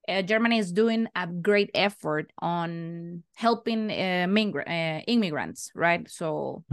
uh, 0.07 0.21
Germany 0.21 0.57
is 0.57 0.71
doing 0.71 1.07
a 1.15 1.27
great 1.27 1.69
effort 1.75 2.31
on 2.39 3.23
helping 3.35 3.91
uh, 3.91 4.27
uh, 4.27 4.99
immigrants, 5.07 5.71
right? 5.75 6.09
So 6.09 6.63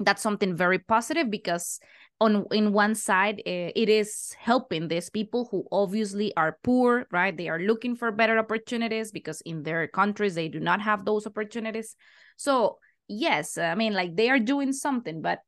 that's 0.00 0.22
something 0.22 0.56
very 0.56 0.78
positive 0.78 1.30
because 1.30 1.80
on 2.20 2.46
in 2.50 2.72
one 2.72 2.94
side 2.94 3.40
uh, 3.46 3.70
it 3.76 3.88
is 3.88 4.34
helping 4.38 4.88
these 4.88 5.08
people 5.08 5.48
who 5.50 5.64
obviously 5.70 6.34
are 6.36 6.58
poor 6.62 7.06
right? 7.12 7.36
They 7.36 7.48
are 7.48 7.60
looking 7.60 7.94
for 7.96 8.10
better 8.10 8.38
opportunities 8.38 9.12
because 9.12 9.40
in 9.42 9.62
their 9.62 9.86
countries 9.86 10.34
they 10.34 10.48
do 10.48 10.60
not 10.60 10.80
have 10.80 11.04
those 11.04 11.26
opportunities. 11.26 11.94
So 12.36 12.78
yes 13.08 13.56
i 13.56 13.74
mean 13.74 13.94
like 13.94 14.14
they 14.14 14.28
are 14.28 14.38
doing 14.38 14.72
something 14.72 15.22
but 15.22 15.40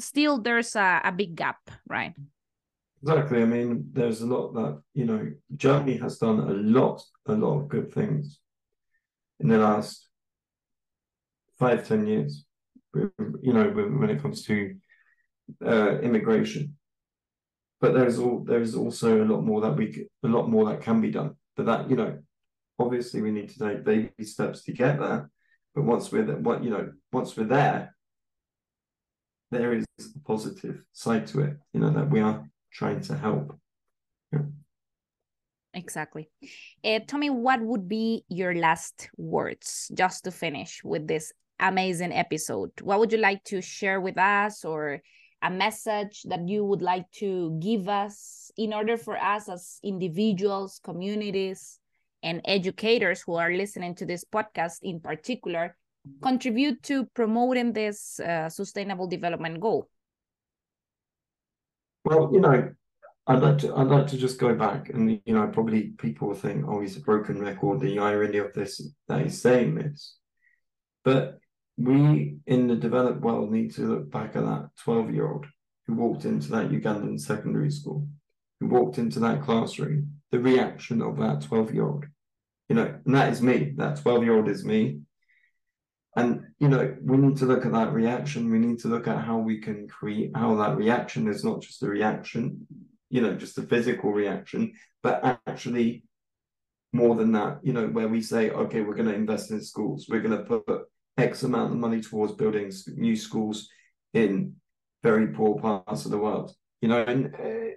still 0.00 0.40
there's 0.40 0.76
a, 0.76 1.00
a 1.04 1.12
big 1.12 1.34
gap 1.36 1.58
right? 1.88 2.14
Exactly. 3.02 3.42
I 3.42 3.44
mean 3.44 3.90
there's 3.92 4.22
a 4.22 4.26
lot 4.26 4.54
that 4.54 4.80
you 4.94 5.04
know 5.04 5.30
germany 5.56 5.98
has 5.98 6.18
done 6.18 6.38
a 6.38 6.52
lot 6.52 7.02
a 7.26 7.32
lot 7.32 7.58
of 7.58 7.68
good 7.68 7.92
things 7.92 8.38
in 9.40 9.48
the 9.48 9.58
last 9.58 10.08
five 11.58 11.86
ten 11.86 12.06
years 12.06 12.44
you 12.94 13.52
know 13.52 13.68
when 13.70 14.10
it 14.10 14.22
comes 14.22 14.44
to 14.46 14.74
uh, 15.64 15.98
immigration. 16.00 16.76
But 17.80 17.94
there's 17.94 18.18
all 18.18 18.44
there's 18.44 18.74
also 18.74 19.22
a 19.22 19.26
lot 19.26 19.44
more 19.44 19.60
that 19.60 19.76
we 19.76 20.06
a 20.22 20.28
lot 20.28 20.48
more 20.48 20.66
that 20.66 20.80
can 20.80 21.00
be 21.00 21.10
done. 21.10 21.36
But 21.56 21.66
that 21.66 21.90
you 21.90 21.96
know, 21.96 22.18
obviously 22.78 23.20
we 23.22 23.30
need 23.30 23.50
to 23.50 23.58
take 23.58 23.84
baby 23.84 24.24
steps 24.24 24.62
to 24.64 24.72
get 24.72 24.98
there. 24.98 25.30
But 25.74 25.84
once 25.84 26.10
we're 26.10 26.24
there, 26.24 26.36
what 26.36 26.64
you 26.64 26.70
know, 26.70 26.92
once 27.12 27.36
we're 27.36 27.44
there, 27.44 27.94
there 29.50 29.74
is 29.74 29.84
a 29.98 30.18
positive 30.20 30.82
side 30.92 31.26
to 31.28 31.40
it. 31.40 31.56
You 31.72 31.80
know 31.80 31.90
that 31.90 32.10
we 32.10 32.20
are 32.20 32.48
trying 32.72 33.00
to 33.02 33.16
help. 33.16 33.58
Yeah. 34.32 34.40
Exactly. 35.74 36.30
Uh, 36.84 37.00
tell 37.06 37.18
me 37.18 37.30
what 37.30 37.60
would 37.60 37.88
be 37.88 38.24
your 38.28 38.54
last 38.54 39.10
words 39.16 39.90
just 39.92 40.24
to 40.24 40.30
finish 40.30 40.82
with 40.84 41.08
this 41.08 41.32
amazing 41.58 42.12
episode. 42.12 42.70
What 42.80 43.00
would 43.00 43.12
you 43.12 43.18
like 43.18 43.42
to 43.44 43.60
share 43.60 44.00
with 44.00 44.16
us 44.16 44.64
or 44.64 45.00
a 45.44 45.50
message 45.50 46.22
that 46.24 46.48
you 46.48 46.64
would 46.64 46.80
like 46.80 47.10
to 47.12 47.56
give 47.60 47.86
us 47.88 48.50
in 48.56 48.72
order 48.72 48.96
for 48.96 49.16
us 49.18 49.48
as 49.48 49.78
individuals, 49.84 50.80
communities, 50.82 51.78
and 52.22 52.40
educators 52.46 53.20
who 53.20 53.34
are 53.34 53.52
listening 53.52 53.94
to 53.94 54.06
this 54.06 54.24
podcast 54.24 54.78
in 54.82 54.98
particular 54.98 55.76
contribute 56.22 56.82
to 56.82 57.04
promoting 57.14 57.74
this 57.74 58.18
uh, 58.20 58.48
sustainable 58.48 59.06
development 59.06 59.60
goal? 59.60 59.88
Well, 62.06 62.30
you 62.32 62.40
know, 62.40 62.70
I'd 63.26 63.42
like 63.42 63.58
to 63.58 63.74
I'd 63.74 63.88
like 63.88 64.06
to 64.08 64.16
just 64.16 64.38
go 64.38 64.54
back 64.54 64.90
and 64.90 65.20
you 65.24 65.34
know 65.34 65.46
probably 65.48 65.94
people 65.98 66.34
think 66.34 66.66
oh 66.68 66.80
he's 66.80 66.96
a 66.96 67.00
broken 67.00 67.40
record 67.40 67.80
the 67.80 67.98
irony 67.98 68.38
of 68.38 68.52
this 68.52 68.82
that 69.08 69.22
he's 69.22 69.40
saying 69.40 69.74
this, 69.74 70.16
but 71.04 71.38
we 71.76 72.36
in 72.46 72.68
the 72.68 72.76
developed 72.76 73.20
world 73.20 73.50
need 73.50 73.74
to 73.74 73.82
look 73.82 74.10
back 74.10 74.36
at 74.36 74.44
that 74.44 74.70
12 74.82 75.12
year 75.12 75.30
old 75.30 75.46
who 75.86 75.94
walked 75.94 76.24
into 76.24 76.50
that 76.50 76.70
Ugandan 76.70 77.20
secondary 77.20 77.70
school, 77.70 78.08
who 78.60 78.68
walked 78.68 78.98
into 78.98 79.20
that 79.20 79.42
classroom, 79.42 80.20
the 80.30 80.38
reaction 80.38 81.02
of 81.02 81.18
that 81.18 81.42
12 81.42 81.74
year 81.74 81.86
old, 81.86 82.06
you 82.68 82.76
know, 82.76 82.98
and 83.04 83.14
that 83.14 83.32
is 83.32 83.42
me, 83.42 83.72
that 83.76 84.00
12 84.00 84.24
year 84.24 84.36
old 84.36 84.48
is 84.48 84.64
me. 84.64 85.00
And, 86.16 86.46
you 86.60 86.68
know, 86.68 86.96
we 87.02 87.16
need 87.16 87.38
to 87.38 87.46
look 87.46 87.66
at 87.66 87.72
that 87.72 87.92
reaction. 87.92 88.50
We 88.50 88.60
need 88.60 88.78
to 88.80 88.88
look 88.88 89.08
at 89.08 89.24
how 89.24 89.38
we 89.38 89.58
can 89.58 89.88
create 89.88 90.30
how 90.34 90.54
that 90.56 90.76
reaction 90.76 91.26
is 91.26 91.44
not 91.44 91.60
just 91.60 91.82
a 91.82 91.88
reaction, 91.88 92.66
you 93.10 93.20
know, 93.20 93.34
just 93.34 93.58
a 93.58 93.62
physical 93.62 94.12
reaction, 94.12 94.74
but 95.02 95.40
actually 95.46 96.04
more 96.92 97.16
than 97.16 97.32
that, 97.32 97.58
you 97.64 97.72
know, 97.72 97.88
where 97.88 98.06
we 98.06 98.20
say, 98.22 98.50
okay, 98.50 98.80
we're 98.80 98.94
going 98.94 99.08
to 99.08 99.14
invest 99.14 99.50
in 99.50 99.60
schools, 99.60 100.06
we're 100.08 100.20
going 100.20 100.38
to 100.38 100.44
put 100.44 100.82
X 101.16 101.42
amount 101.42 101.72
of 101.72 101.78
money 101.78 102.00
towards 102.00 102.32
building 102.32 102.72
new 102.96 103.16
schools 103.16 103.68
in 104.12 104.54
very 105.02 105.28
poor 105.28 105.58
parts 105.58 106.04
of 106.04 106.10
the 106.10 106.18
world, 106.18 106.54
you 106.80 106.88
know, 106.88 107.02
and 107.02 107.34
uh, 107.34 107.74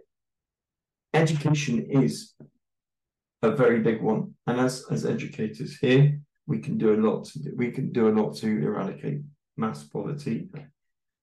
education 1.13 1.85
is 1.89 2.33
a 3.41 3.51
very 3.51 3.79
big 3.81 4.01
one. 4.01 4.33
And 4.47 4.59
as, 4.59 4.85
as 4.89 5.05
educators 5.05 5.77
here, 5.77 6.19
we 6.47 6.59
can 6.59 6.77
do 6.77 6.93
a 6.93 7.01
lot 7.01 7.25
to 7.25 7.39
do, 7.39 7.53
we 7.55 7.71
can 7.71 7.91
do 7.91 8.07
a 8.07 8.15
lot 8.17 8.35
to 8.37 8.47
eradicate 8.47 9.21
mass 9.57 9.83
poverty. 9.83 10.49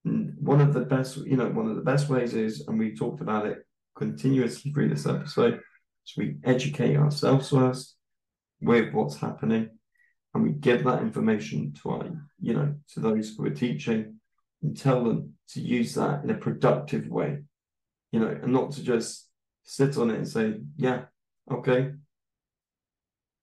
And 0.04 0.34
one 0.38 0.60
of 0.60 0.74
the 0.74 0.80
best, 0.80 1.16
you 1.16 1.36
know, 1.36 1.48
one 1.48 1.68
of 1.68 1.76
the 1.76 1.82
best 1.82 2.08
ways 2.08 2.34
is, 2.34 2.66
and 2.68 2.78
we 2.78 2.94
talked 2.94 3.22
about 3.22 3.46
it 3.46 3.58
continuously 3.96 4.72
through 4.72 4.90
this 4.90 5.06
episode, 5.06 5.60
so 6.04 6.20
we 6.20 6.36
educate 6.44 6.96
ourselves 6.96 7.48
first 7.48 7.96
with 8.60 8.92
what's 8.92 9.16
happening, 9.16 9.70
and 10.34 10.42
we 10.42 10.50
give 10.50 10.84
that 10.84 11.00
information 11.02 11.72
to 11.82 11.90
our, 11.90 12.04
you 12.40 12.54
know, 12.54 12.74
to 12.92 13.00
those 13.00 13.34
who 13.34 13.46
are 13.46 13.50
teaching, 13.50 14.16
and 14.62 14.76
tell 14.76 15.04
them 15.04 15.34
to 15.48 15.60
use 15.60 15.94
that 15.94 16.24
in 16.24 16.30
a 16.30 16.34
productive 16.34 17.08
way, 17.08 17.38
you 18.12 18.20
know, 18.20 18.28
and 18.28 18.52
not 18.52 18.72
to 18.72 18.82
just 18.82 19.28
sit 19.62 19.96
on 19.96 20.10
it 20.10 20.16
and 20.16 20.28
say, 20.28 20.54
yeah, 20.76 21.02
okay. 21.50 21.92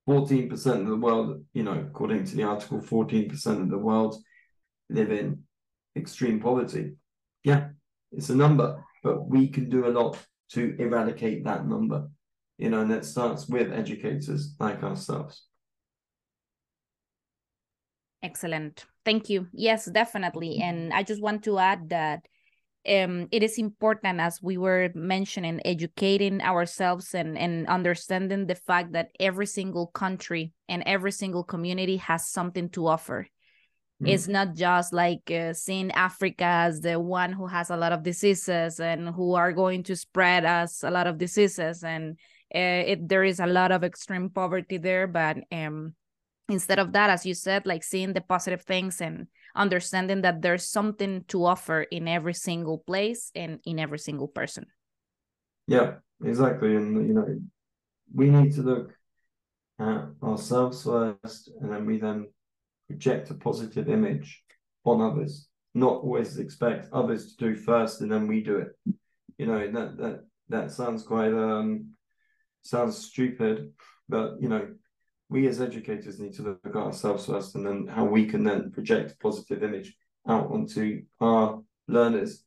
14% 0.09 0.65
of 0.81 0.87
the 0.87 0.95
world, 0.95 1.43
you 1.53 1.63
know, 1.63 1.85
according 1.87 2.25
to 2.25 2.35
the 2.35 2.43
article, 2.43 2.79
14% 2.79 3.61
of 3.61 3.69
the 3.69 3.77
world 3.77 4.17
live 4.89 5.11
in 5.11 5.43
extreme 5.95 6.39
poverty. 6.39 6.93
Yeah, 7.43 7.69
it's 8.11 8.29
a 8.29 8.35
number, 8.35 8.83
but 9.03 9.27
we 9.27 9.47
can 9.47 9.69
do 9.69 9.87
a 9.87 9.93
lot 9.93 10.17
to 10.53 10.75
eradicate 10.79 11.45
that 11.45 11.67
number 11.67 12.09
you 12.61 12.69
know, 12.69 12.81
and 12.81 12.91
it 12.91 13.03
starts 13.03 13.47
with 13.47 13.73
educators 13.73 14.53
like 14.59 14.83
ourselves. 14.83 15.47
Excellent. 18.23 18.85
Thank 19.03 19.29
you. 19.29 19.47
Yes, 19.51 19.85
definitely. 19.85 20.59
And 20.61 20.93
I 20.93 21.03
just 21.03 21.21
want 21.21 21.43
to 21.45 21.57
add 21.57 21.89
that 21.89 22.27
um, 22.87 23.27
it 23.31 23.43
is 23.43 23.57
important, 23.57 24.19
as 24.19 24.41
we 24.41 24.57
were 24.57 24.89
mentioning, 24.93 25.59
educating 25.65 26.41
ourselves 26.41 27.13
and, 27.13 27.37
and 27.37 27.67
understanding 27.67 28.47
the 28.47 28.55
fact 28.55 28.93
that 28.93 29.09
every 29.19 29.45
single 29.45 29.87
country 29.87 30.53
and 30.67 30.83
every 30.85 31.11
single 31.11 31.43
community 31.43 31.97
has 31.97 32.27
something 32.27 32.69
to 32.69 32.87
offer. 32.87 33.27
Mm. 34.01 34.09
It's 34.09 34.27
not 34.27 34.55
just 34.55 34.93
like 34.93 35.29
uh, 35.31 35.53
seeing 35.53 35.91
Africa 35.91 36.43
as 36.43 36.81
the 36.81 36.99
one 36.99 37.33
who 37.33 37.47
has 37.47 37.69
a 37.69 37.77
lot 37.77 37.91
of 37.91 38.03
diseases 38.03 38.79
and 38.79 39.09
who 39.09 39.35
are 39.35 39.53
going 39.53 39.83
to 39.83 39.95
spread 39.95 40.45
us 40.45 40.83
a 40.83 40.89
lot 40.89 41.07
of 41.07 41.17
diseases 41.17 41.83
and 41.83 42.17
uh, 42.53 42.83
it, 42.91 43.07
there 43.07 43.23
is 43.23 43.39
a 43.39 43.45
lot 43.45 43.71
of 43.71 43.83
extreme 43.83 44.29
poverty 44.29 44.77
there 44.77 45.07
but 45.07 45.37
um 45.53 45.93
instead 46.51 46.79
of 46.79 46.91
that 46.93 47.09
as 47.09 47.25
you 47.25 47.33
said 47.33 47.65
like 47.65 47.83
seeing 47.83 48.13
the 48.13 48.21
positive 48.21 48.61
things 48.61 49.01
and 49.01 49.27
understanding 49.55 50.21
that 50.21 50.41
there's 50.41 50.67
something 50.67 51.23
to 51.27 51.45
offer 51.45 51.81
in 51.81 52.07
every 52.07 52.33
single 52.33 52.77
place 52.77 53.31
and 53.35 53.59
in 53.65 53.79
every 53.79 53.99
single 53.99 54.27
person. 54.27 54.65
Yeah 55.67 55.95
exactly. 56.23 56.75
And 56.75 57.07
you 57.07 57.13
know 57.13 57.27
we 58.13 58.29
need 58.29 58.53
to 58.55 58.61
look 58.61 58.93
at 59.79 60.05
ourselves 60.21 60.83
first 60.83 61.49
and 61.59 61.71
then 61.71 61.85
we 61.85 61.97
then 61.97 62.27
project 62.87 63.31
a 63.31 63.33
positive 63.33 63.89
image 63.89 64.43
on 64.83 65.01
others 65.01 65.47
not 65.73 66.03
always 66.03 66.37
expect 66.37 66.91
others 66.91 67.35
to 67.35 67.45
do 67.45 67.55
first 67.55 68.01
and 68.01 68.11
then 68.11 68.27
we 68.27 68.41
do 68.41 68.57
it. 68.57 68.93
You 69.37 69.45
know 69.45 69.71
that 69.71 69.97
that 69.97 70.23
that 70.49 70.71
sounds 70.71 71.03
quite 71.03 71.33
um 71.33 71.91
sounds 72.61 72.97
stupid, 72.97 73.73
but 74.09 74.41
you 74.41 74.49
know, 74.49 74.67
we 75.31 75.47
as 75.47 75.61
educators 75.61 76.19
need 76.19 76.33
to 76.33 76.43
look 76.43 76.59
at 76.65 76.75
ourselves 76.75 77.25
first 77.25 77.55
and 77.55 77.65
then 77.65 77.87
how 77.87 78.03
we 78.03 78.25
can 78.25 78.43
then 78.43 78.69
project 78.69 79.17
positive 79.21 79.63
image 79.63 79.95
out 80.27 80.51
onto 80.51 81.03
our 81.21 81.61
learners 81.87 82.43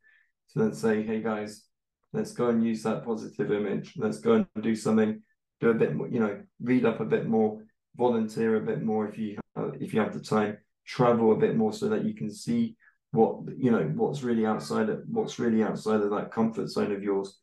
to 0.53 0.59
then 0.59 0.75
say, 0.75 1.03
hey 1.03 1.23
guys, 1.23 1.65
let's 2.13 2.33
go 2.33 2.51
and 2.51 2.63
use 2.63 2.83
that 2.83 3.03
positive 3.03 3.51
image. 3.51 3.95
Let's 3.97 4.19
go 4.19 4.35
and 4.35 4.47
do 4.63 4.77
something, 4.77 5.23
do 5.61 5.71
a 5.71 5.75
bit 5.75 5.95
more, 5.97 6.09
you 6.09 6.21
know, 6.21 6.43
read 6.61 6.85
up 6.85 7.01
a 7.01 7.07
bit 7.07 7.27
more, 7.27 7.65
volunteer 7.97 8.57
a 8.57 8.61
bit 8.61 8.83
more 8.83 9.09
if 9.09 9.17
you 9.17 9.39
if 9.81 9.95
you 9.95 10.01
have 10.01 10.13
the 10.13 10.21
time, 10.21 10.59
travel 10.87 11.33
a 11.33 11.37
bit 11.37 11.57
more 11.57 11.73
so 11.73 11.89
that 11.89 12.05
you 12.05 12.13
can 12.13 12.31
see 12.31 12.77
what 13.13 13.39
you 13.57 13.71
know 13.71 13.85
what's 13.95 14.23
really 14.23 14.45
outside 14.45 14.91
of 14.91 15.01
what's 15.07 15.39
really 15.39 15.63
outside 15.63 16.01
of 16.01 16.11
that 16.11 16.31
comfort 16.31 16.69
zone 16.69 16.93
of 16.93 17.03
yours. 17.03 17.39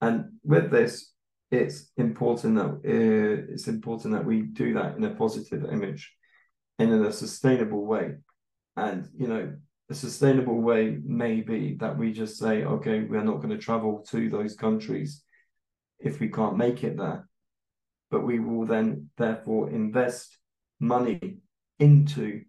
And 0.00 0.32
with 0.42 0.72
this, 0.72 1.12
it's 1.50 1.90
important 1.96 2.56
that 2.56 2.70
uh, 2.70 3.52
it's 3.52 3.68
important 3.68 4.14
that 4.14 4.24
we 4.24 4.42
do 4.42 4.74
that 4.74 4.96
in 4.96 5.04
a 5.04 5.14
positive 5.14 5.64
image 5.64 6.12
and 6.78 6.92
in 6.92 7.04
a 7.04 7.12
sustainable 7.12 7.84
way. 7.84 8.14
And 8.76 9.08
you 9.16 9.26
know, 9.26 9.52
a 9.90 9.94
sustainable 9.94 10.60
way 10.60 10.98
may 11.04 11.40
be 11.40 11.76
that 11.80 11.98
we 11.98 12.12
just 12.12 12.38
say, 12.38 12.64
okay, 12.64 13.00
we're 13.00 13.24
not 13.24 13.38
going 13.38 13.50
to 13.50 13.58
travel 13.58 14.04
to 14.10 14.30
those 14.30 14.54
countries 14.54 15.22
if 15.98 16.20
we 16.20 16.28
can't 16.28 16.56
make 16.56 16.84
it 16.84 16.96
there, 16.96 17.28
but 18.10 18.24
we 18.24 18.38
will 18.38 18.66
then 18.66 19.10
therefore 19.18 19.70
invest 19.70 20.38
money 20.78 21.38
into 21.78 22.42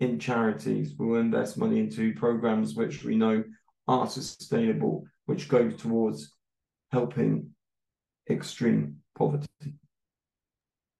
in 0.00 0.18
charities. 0.18 0.94
We'll 0.96 1.20
invest 1.20 1.58
money 1.58 1.80
into 1.80 2.14
programs 2.14 2.74
which 2.74 3.02
we 3.02 3.16
know 3.16 3.42
are 3.88 4.06
sustainable, 4.06 5.04
which 5.26 5.48
go 5.48 5.70
towards 5.70 6.34
helping 6.92 7.50
extreme 8.30 8.98
poverty. 9.16 9.74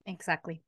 Exactly. 0.06 0.62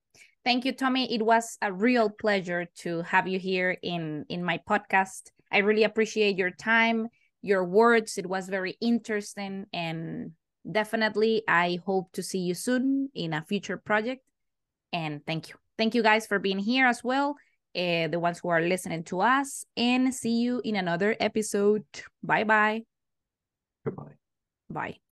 Thank 0.44 0.64
you, 0.64 0.72
Tommy. 0.72 1.12
It 1.14 1.22
was 1.22 1.58
a 1.60 1.72
real 1.72 2.08
pleasure 2.08 2.66
to 2.78 3.02
have 3.02 3.28
you 3.28 3.38
here 3.38 3.76
in, 3.82 4.24
in 4.28 4.44
my 4.44 4.60
podcast. 4.68 5.30
I 5.52 5.58
really 5.58 5.84
appreciate 5.84 6.38
your 6.38 6.50
time, 6.50 7.08
your 7.42 7.64
words. 7.64 8.16
It 8.16 8.26
was 8.26 8.48
very 8.48 8.76
interesting. 8.80 9.66
And 9.72 10.32
definitely, 10.70 11.42
I 11.46 11.80
hope 11.84 12.12
to 12.12 12.22
see 12.22 12.38
you 12.38 12.54
soon 12.54 13.10
in 13.14 13.34
a 13.34 13.42
future 13.42 13.76
project. 13.76 14.22
And 14.92 15.24
thank 15.26 15.50
you. 15.50 15.56
Thank 15.76 15.94
you 15.94 16.02
guys 16.02 16.26
for 16.26 16.38
being 16.38 16.58
here 16.58 16.86
as 16.86 17.04
well, 17.04 17.36
uh, 17.76 18.08
the 18.08 18.18
ones 18.20 18.38
who 18.38 18.48
are 18.48 18.60
listening 18.60 19.04
to 19.04 19.20
us. 19.20 19.64
And 19.76 20.14
see 20.14 20.40
you 20.40 20.60
in 20.64 20.76
another 20.76 21.16
episode. 21.20 21.84
Bye 22.22 22.44
bye. 22.44 22.82
Goodbye. 23.84 24.16
Bye. 24.70 25.00